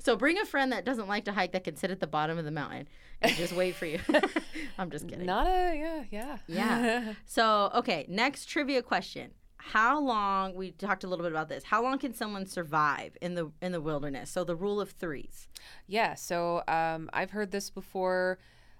[0.00, 2.36] So bring a friend that doesn't like to hike that can sit at the bottom
[2.36, 2.86] of the mountain
[3.22, 3.98] and just wait for you.
[4.78, 5.24] I'm just kidding.
[5.24, 6.38] Not a yeah, yeah.
[6.46, 7.14] Yeah.
[7.24, 9.30] So, okay, next trivia question.
[9.62, 11.64] How long we talked a little bit about this.
[11.64, 14.30] How long can someone survive in the in the wilderness?
[14.30, 15.46] So the rule of 3s.
[15.86, 18.38] Yeah, so um, I've heard this before.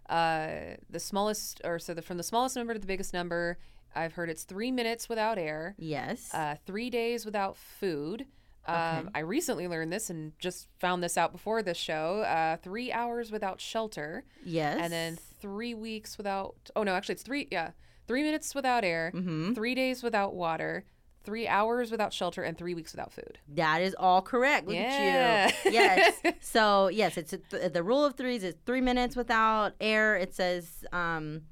[0.09, 3.59] Uh, the smallest, or so the, from the smallest number to the biggest number,
[3.95, 6.35] I've heard it's three minutes without air, Yes.
[6.35, 8.27] uh, three days without food.
[8.67, 9.09] Um, Okay.
[9.15, 12.23] I recently learned this and just found this out before this show.
[12.23, 14.79] Uh, three hours without shelter, yes.
[14.81, 16.57] and then three weeks without.
[16.75, 17.47] Oh no, actually, it's three.
[17.53, 17.71] Yeah,
[18.11, 19.55] three minutes without air, Mhm.
[19.55, 20.85] three days without water,
[21.23, 23.39] three hours without shelter and three weeks without food.
[23.55, 24.67] That is all correct.
[24.67, 25.51] Look Yeah.
[25.55, 25.71] at you.
[25.81, 26.21] Yes.
[26.41, 30.17] so yes, it's a th- the rule of threes is three minutes without air.
[30.17, 31.43] It says, um,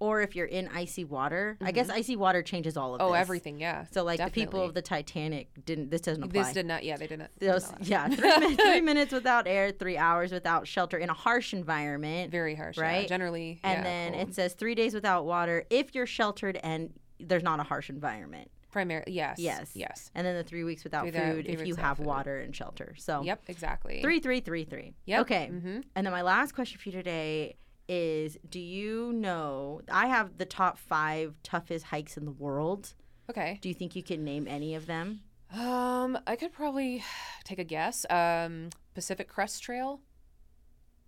[0.00, 1.56] or if you're in icy water.
[1.60, 3.06] I guess icy water changes all of this.
[3.06, 3.20] Oh, this.
[3.20, 3.86] everything, yeah.
[3.90, 5.90] So like the people of the Titanic didn't.
[5.90, 6.42] This doesn't apply.
[6.44, 6.84] This did not.
[6.84, 7.30] Yeah, they didn't.
[7.38, 11.14] did Those, yeah, three, min- three minutes without air, three hours without shelter in a
[11.14, 12.30] harsh environment.
[12.30, 12.78] Very harsh.
[12.78, 13.02] Right?
[13.02, 13.08] Yeah.
[13.08, 13.60] Generally.
[13.64, 17.58] and yeah, then it says three days without water if you're sheltered and there's not
[17.58, 18.48] a harsh environment.
[18.70, 19.38] primarily yes.
[19.40, 19.72] Yes.
[19.74, 20.10] Yes.
[20.14, 22.94] And then the three weeks without Three food three if you have water and shelter.
[22.98, 23.42] So Yep.
[23.48, 24.00] Exactly.
[24.02, 24.94] three, three, three, three.
[25.06, 25.20] Yep.
[25.22, 25.50] Okay.
[25.52, 25.80] Mm-hmm.
[25.96, 27.56] And then my last question for you today
[27.88, 32.94] is do you know I have the top five toughest hikes in the world.
[33.30, 33.58] Okay.
[33.62, 35.20] Do you think you can name any of them?
[35.54, 37.02] Um, I could probably
[37.44, 38.04] take a guess.
[38.10, 40.00] Um, Pacific Crest Trail.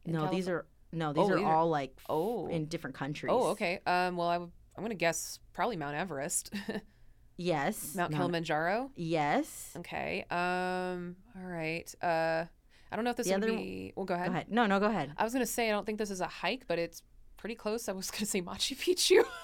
[0.07, 2.49] no, these are no, these Oh, are are- all like Oh.
[2.49, 3.31] in different countries.
[3.33, 3.81] Oh, okay.
[3.87, 4.51] Um, well, I would.
[4.77, 6.53] I'm gonna guess probably Mount Everest,
[7.37, 7.95] Yes.
[7.95, 8.91] Mount No, Kilimanjaro.
[8.97, 9.73] Yes.
[9.77, 10.25] Okay.
[10.31, 11.17] Um.
[11.37, 11.93] All right.
[12.03, 12.45] Uh,
[12.93, 13.93] I don't know if this The would other- be.
[13.97, 14.27] Well, go ahead.
[14.27, 14.47] Go ahead.
[14.51, 15.13] No, no, go ahead.
[15.17, 17.03] I was gonna say I don't think this is a hike, but it's
[17.37, 17.89] pretty close.
[17.89, 19.25] I was gonna say Machu Picchu.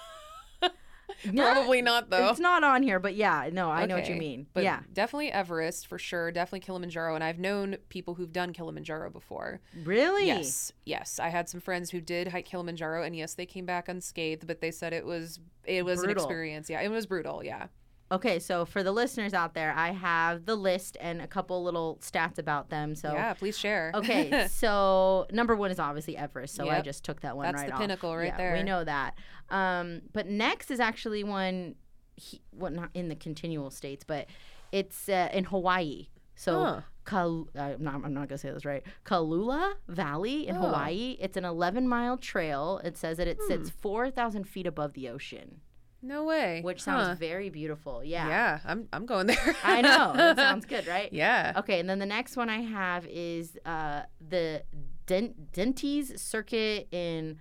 [1.34, 2.28] Probably not though.
[2.30, 4.46] It's not on here, but yeah, no, I know what you mean.
[4.52, 4.80] But yeah.
[4.92, 6.32] definitely Everest for sure.
[6.32, 9.60] Definitely Kilimanjaro, and I've known people who've done Kilimanjaro before.
[9.84, 10.26] Really?
[10.26, 11.18] Yes, yes.
[11.20, 14.60] I had some friends who did hike Kilimanjaro, and yes, they came back unscathed, but
[14.60, 16.68] they said it was it was an experience.
[16.68, 17.42] Yeah, it was brutal.
[17.44, 17.68] Yeah.
[18.12, 21.98] Okay, so for the listeners out there, I have the list and a couple little
[22.00, 22.94] stats about them.
[22.94, 23.90] So yeah, please share.
[23.94, 26.54] Okay, so number one is obviously Everest.
[26.54, 27.80] So I just took that one That's right the off.
[27.80, 28.52] pinnacle right Yeah, there.
[28.54, 29.16] We know that.
[29.50, 31.74] Um, but next is actually one,
[32.14, 34.26] he, well, not in the continual states, but
[34.70, 36.06] it's uh, in Hawaii.
[36.36, 36.80] So Huh.
[37.06, 38.82] Kal- I'm not, I'm not gonna say this right.
[39.04, 40.60] Kalula Valley in Oh.
[40.60, 41.16] Hawaii.
[41.20, 42.80] It's an 11 mile trail.
[42.84, 43.48] It says that it Hmm.
[43.48, 45.60] sits 4,000 feet above the ocean,
[46.02, 46.60] no way.
[46.62, 47.14] which sounds Huh.
[47.14, 48.02] very beautiful.
[48.04, 48.28] Yeah.
[48.28, 49.56] Yeah, I'm I'm going there.
[49.64, 50.12] I know.
[50.14, 51.12] That sounds good, right?
[51.12, 51.52] Yeah.
[51.56, 54.62] Okay, and then the next one I have is uh, the
[55.06, 57.38] Dent- Dentes Circuit in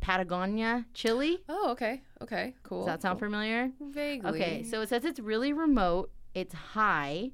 [0.00, 1.38] Patagonia, Chile.
[1.48, 2.02] Oh, okay.
[2.20, 2.54] Okay.
[2.64, 2.78] Cool.
[2.80, 3.28] Does that sound cool.
[3.28, 3.70] familiar?
[3.80, 4.30] Vaguely.
[4.30, 7.30] Okay, so it says it's really remote, it's high,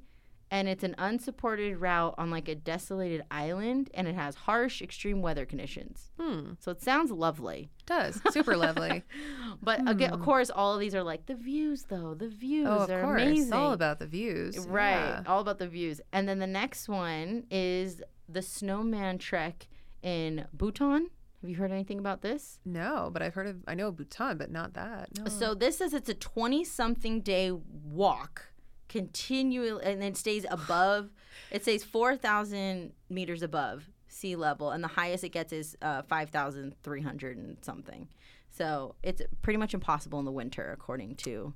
[0.51, 5.21] and it's an unsupported route on like a desolated island, and it has harsh, extreme
[5.21, 6.11] weather conditions.
[6.19, 6.51] Hmm.
[6.59, 7.69] So it sounds lovely.
[7.79, 9.03] it Does super lovely.
[9.61, 12.13] But again, of course, all of these are like the views, though.
[12.13, 12.73] The views Hmm.
[12.73, 13.21] oh, of are course.
[13.21, 13.43] amazing.
[13.43, 14.57] It's all about the views.
[14.67, 14.91] Right.
[14.93, 15.23] Yeah.
[15.27, 16.01] All about the views.
[16.13, 19.67] And then the next one is the Snowman Trek
[20.01, 21.09] in Bhutan.
[21.41, 22.59] Have you heard anything about this?
[22.65, 23.57] No, but I've heard of.
[23.67, 25.09] I know Bhutan, but not that.
[25.17, 25.25] No.
[25.27, 28.47] So this says it's a 20 something day walk
[28.89, 31.09] continually and it stays above
[31.51, 37.37] it stays 4,000 meters above sea level and the highest it gets is uh, 5,300
[37.37, 38.07] and something.
[38.49, 41.53] So it's pretty much impossible in the winter according to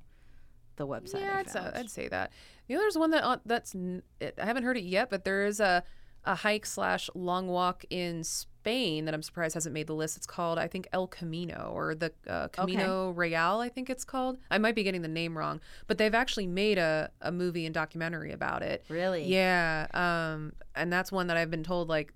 [0.76, 1.20] the website.
[1.20, 1.70] yeah, I'd, say.
[1.74, 2.32] I'd say that.
[2.68, 5.60] You know, there's one that uh, that's I haven't heard it yet, but there is
[5.60, 5.84] a
[6.24, 8.24] a hike slash long walk in
[8.64, 10.16] Spain that I'm surprised hasn't made the list.
[10.16, 13.60] It's called I think El Camino or the uh, Camino Real.
[13.60, 14.38] I think it's called.
[14.50, 17.74] I might be getting the name wrong, but they've actually made a, a movie and
[17.74, 18.82] documentary about it.
[18.88, 19.24] Really?
[19.24, 22.14] Yeah, um, and that's one that I've been told like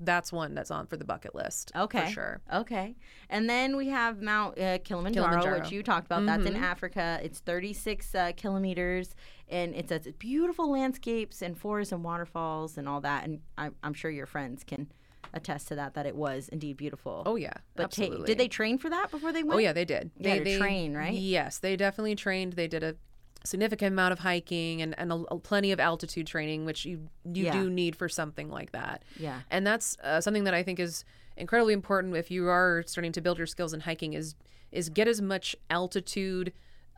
[0.00, 1.72] that's one that's on for the bucket list.
[1.76, 2.06] Okay.
[2.06, 2.40] for sure.
[2.50, 2.96] Okay.
[3.28, 5.60] And then we have Mount uh, Kilimanjaro, Kilimanjaro.
[5.60, 6.24] which you talked about.
[6.24, 7.20] That's in Africa.
[7.22, 9.14] It's 36 uh, kilometers,
[9.46, 13.24] and it's, it's beautiful landscapes and forests and waterfalls and all that.
[13.24, 14.88] And I'm, I'm sure your friends can
[15.34, 17.22] attest to that, that it was indeed beautiful.
[17.26, 18.26] Oh yeah, but ta- absolutely.
[18.26, 19.54] did they train for that before they went?
[19.54, 20.10] Oh yeah, they did.
[20.18, 21.12] They they train, right?
[21.14, 22.54] Yes, they definitely trained.
[22.54, 22.96] They did a
[23.44, 27.44] significant amount of hiking and and a, a plenty of altitude training, which you you
[27.46, 27.52] Yeah.
[27.52, 29.04] do need for something like that.
[29.18, 29.40] Yeah.
[29.50, 31.04] and that's uh, something that I think is
[31.36, 34.12] incredibly important if you are starting to build your skills in hiking.
[34.12, 34.34] Is
[34.70, 36.52] is get as much altitude.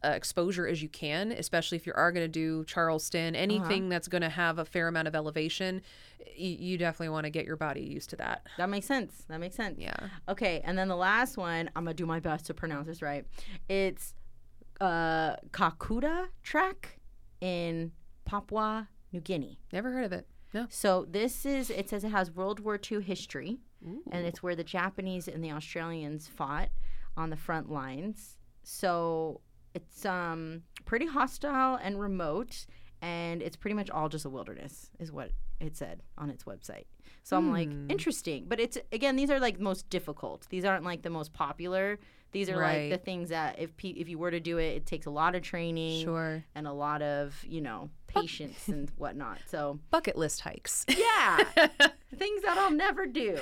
[0.05, 4.07] Uh, exposure as you can, especially if you are going to do Charleston, anything that's
[4.09, 5.81] going to have a fair amount of elevation,
[6.21, 8.47] y- you definitely want to get your body used to that.
[8.59, 9.25] That makes sense.
[9.29, 9.79] That makes sense.
[9.79, 9.97] Yeah.
[10.29, 13.25] Okay, and then the last one, I'm gonna do my best to pronounce this right.
[13.69, 14.15] It's
[14.81, 16.99] uh, Kakuta Trek
[17.41, 17.93] in
[18.27, 19.59] Papua New Guinea.
[19.73, 20.27] Never heard of it.
[20.53, 20.67] No.
[20.69, 23.59] So this is it says it has World War II history,
[24.13, 26.69] and it's where the Japanese and the Australians fought
[27.17, 28.37] on the front lines.
[28.63, 29.41] So
[29.75, 32.67] it's um pretty hostile and remote,
[33.03, 36.87] and it's pretty much all just a wilderness, is what it said on its website.
[37.23, 40.47] So I'm like, interesting, but it's again these are like most difficult.
[40.51, 41.99] These aren't like the most popular.
[42.35, 42.91] These are Right.
[42.91, 45.11] like the things that if pe- if you were to do it, it takes a
[45.11, 46.45] lot of training Sure.
[46.55, 49.39] and a lot of you know patience and whatnot.
[49.47, 50.85] So Bucket list hikes.
[50.89, 51.39] yeah,
[52.17, 53.39] things that I'll never do.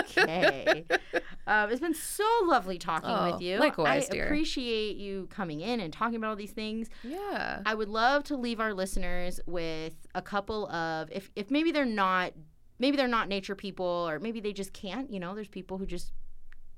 [0.00, 0.84] Okay,
[1.46, 3.58] um, it's been so lovely talking Oh, with you.
[3.58, 4.24] likewise, I dear.
[4.24, 6.88] appreciate you coming in and talking about all these things.
[7.02, 7.60] yeah.
[7.66, 11.84] I would love to leave our listeners with a couple of if if maybe they're
[11.84, 12.32] not
[12.78, 15.86] maybe they're not nature people or maybe they just can't, you know, there's people who
[15.86, 16.12] just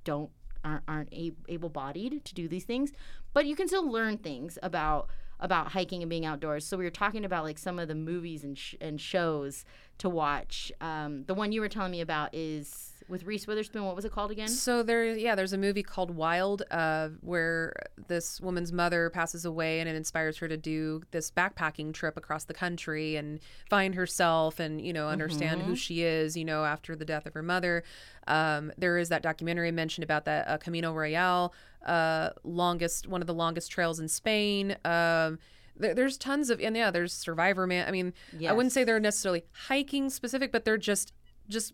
[0.05, 0.31] don't
[0.65, 2.93] aren't, aren't a- able-bodied to do these things,
[3.33, 5.09] but you can still learn things about
[5.41, 6.65] about hiking and being outdoors.
[6.65, 9.65] So we were talking about like some of the movies and sh- and shows
[9.99, 10.73] to watch.
[10.81, 13.85] Um, the one you were telling me about is with Reese Witherspoon.
[13.85, 14.49] What was it called again?
[14.49, 17.75] So there, yeah, there's a movie called Wild, uh, where
[18.09, 22.45] this woman's mother passes away, and it inspires her to do this backpacking trip across
[22.45, 26.97] the country and find herself, and you know, understand who she is, you know, after
[26.97, 27.85] the death of her mother.
[28.27, 31.53] Um, there is that documentary I mentioned about that uh, Camino Royale,
[31.85, 34.77] uh, longest, one of the longest trails in Spain.
[34.85, 35.39] Um,
[35.77, 37.87] there's tons of, and yeah, there's Survivorman.
[37.87, 38.15] I mean,
[38.51, 41.13] I wouldn't say they're necessarily hiking specific, but they're just,
[41.49, 41.73] just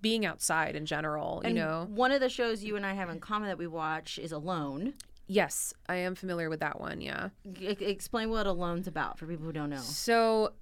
[0.00, 1.42] being outside in general.
[1.44, 4.18] You know, one of the shows you and I have in common that we watch
[4.18, 4.94] is Alone.
[5.26, 7.00] Yes, I am familiar with that one.
[7.00, 7.28] Yeah.
[7.60, 9.76] E- explain what Alone's about for people who don't know.
[9.76, 10.52] So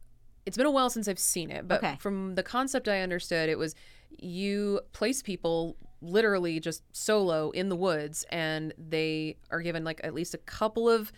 [0.45, 1.97] it's been a while since I've seen it, but Okay.
[2.01, 3.75] from the concept I understood, it was
[4.19, 10.15] you place people literally just solo in the woods and they are given like at
[10.15, 11.13] least a couple of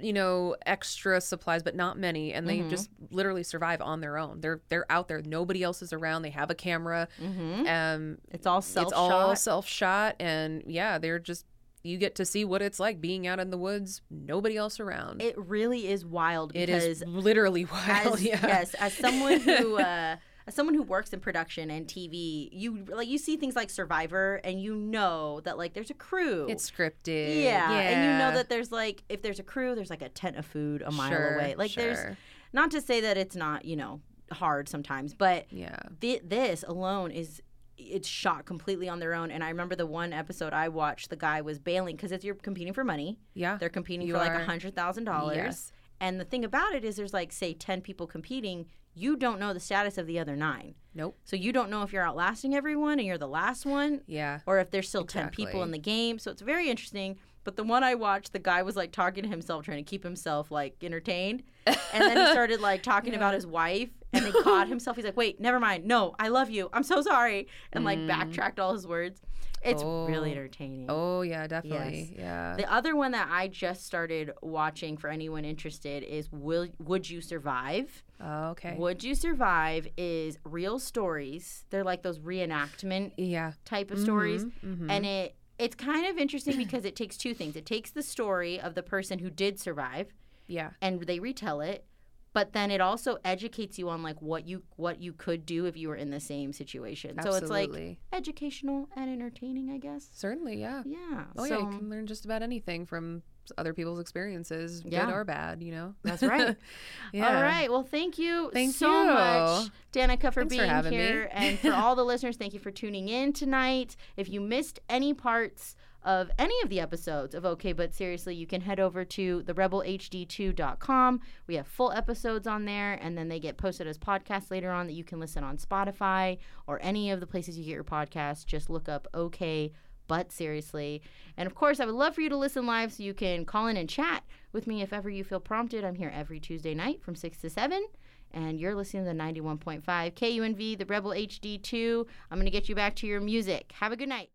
[0.00, 4.40] you know extra supplies but not many and they just literally survive on their own.
[4.40, 5.22] They're they're out there.
[5.22, 6.22] Nobody else is around.
[6.22, 7.08] They have a camera.
[7.20, 11.44] Um It's all self it's all self shot and yeah they're just
[11.82, 14.02] you get to see what it's like being out in the woods.
[14.10, 15.22] Nobody else around.
[15.22, 18.40] It really is wild it because is literally wild as, yeah.
[18.42, 20.16] yes, as someone who uh,
[20.48, 24.36] as someone who works in production and TV, you like you see things like Survivor,
[24.44, 26.46] and you know that like there's a crew.
[26.48, 27.42] it's scripted.
[27.42, 30.36] Yeah, and you know that there's like if there's a crew, there's like a tent
[30.36, 31.54] of food a mile Sure, away.
[31.56, 32.16] Like there's
[32.52, 34.00] not to say that it's not you know
[34.32, 35.78] hard sometimes, but yeah.
[36.00, 37.40] thi- this alone is
[37.76, 39.30] it's shot completely on their own.
[39.30, 42.34] And i remember the one episode i watched the guy was bailing because it's you're
[42.34, 43.18] competing for money.
[43.34, 45.36] Yeah they're competing You for like a hundred thousand dollars.
[45.36, 45.72] Yes.
[46.00, 48.66] and the thing about it is there's like say 10 people competing
[48.98, 50.74] you don't know the status of the other nine.
[50.94, 51.16] Nope.
[51.24, 54.40] So you don't know if you're outlasting everyone and you're the last one yeah.
[54.46, 56.18] or if there's still 10 people in the game.
[56.18, 57.16] So it's very interesting.
[57.44, 60.02] But the one i watched the guy was like talking to himself trying to keep
[60.02, 61.44] himself like entertained.
[61.66, 64.96] And then he started like talking about his wife and he caught himself.
[64.96, 65.84] He's like wait never mind.
[65.86, 66.68] No i love you.
[66.72, 67.46] I'm so sorry.
[67.72, 69.22] And like backtracked all his words.
[69.64, 70.32] It's really Mm.
[70.32, 70.36] Oh.
[70.38, 70.86] entertaining.
[70.88, 72.16] Oh yeah definitely.
[72.18, 72.56] Yeah.
[72.56, 77.20] The other one that i just started watching for anyone interested is will would you
[77.20, 78.74] survive okay.
[78.76, 81.64] Would you survive is real stories.
[81.70, 83.52] They're like those reenactment yeah.
[83.64, 84.44] type of stories.
[84.44, 84.90] mhm.
[84.90, 87.56] and it it's kind of interesting because it takes two things.
[87.56, 90.12] It takes the story of the person who did survive
[90.46, 90.70] yeah.
[90.80, 91.84] and they retell it
[92.32, 95.76] but then it also educates you on like what you what you could do if
[95.76, 97.20] you were in the same situation.
[97.22, 97.70] So it's like
[98.12, 100.08] educational and entertaining i guess.
[100.12, 100.82] Certainly yeah.
[100.86, 101.24] Yeah.
[101.36, 103.22] Oh so yeah you can learn just about anything from
[103.56, 105.06] other people's experiences Yeah.
[105.06, 106.56] good or bad you know that's right
[107.12, 107.70] yeah All right.
[107.70, 109.08] Well, thank you Thank so you.
[109.08, 110.90] much, Danica, for Thanks for being me.
[110.90, 111.28] here.
[111.32, 113.96] and for all the listeners, thank you for tuning in tonight.
[114.16, 115.74] If you missed any parts
[116.04, 121.20] of any of the episodes of OK But Seriously, you can head over to therebelhd2.com.
[121.46, 124.86] We have full episodes on there, and then they get posted as podcasts later on
[124.86, 128.46] that you can listen on Spotify or any of the places you get your podcasts.
[128.46, 129.72] Just look up OK
[130.08, 131.00] but seriously.
[131.36, 133.68] And of course, I would love for you to listen live so you can call
[133.68, 135.84] in and chat with me if ever you feel prompted.
[135.84, 137.86] I'm here every Tuesday night from 6 to 7.
[138.32, 142.06] And you're listening to the 91.5 KUNV, the Rebel HD2.
[142.30, 143.72] I'm going to get you back to your music.
[143.80, 144.30] Have a good night.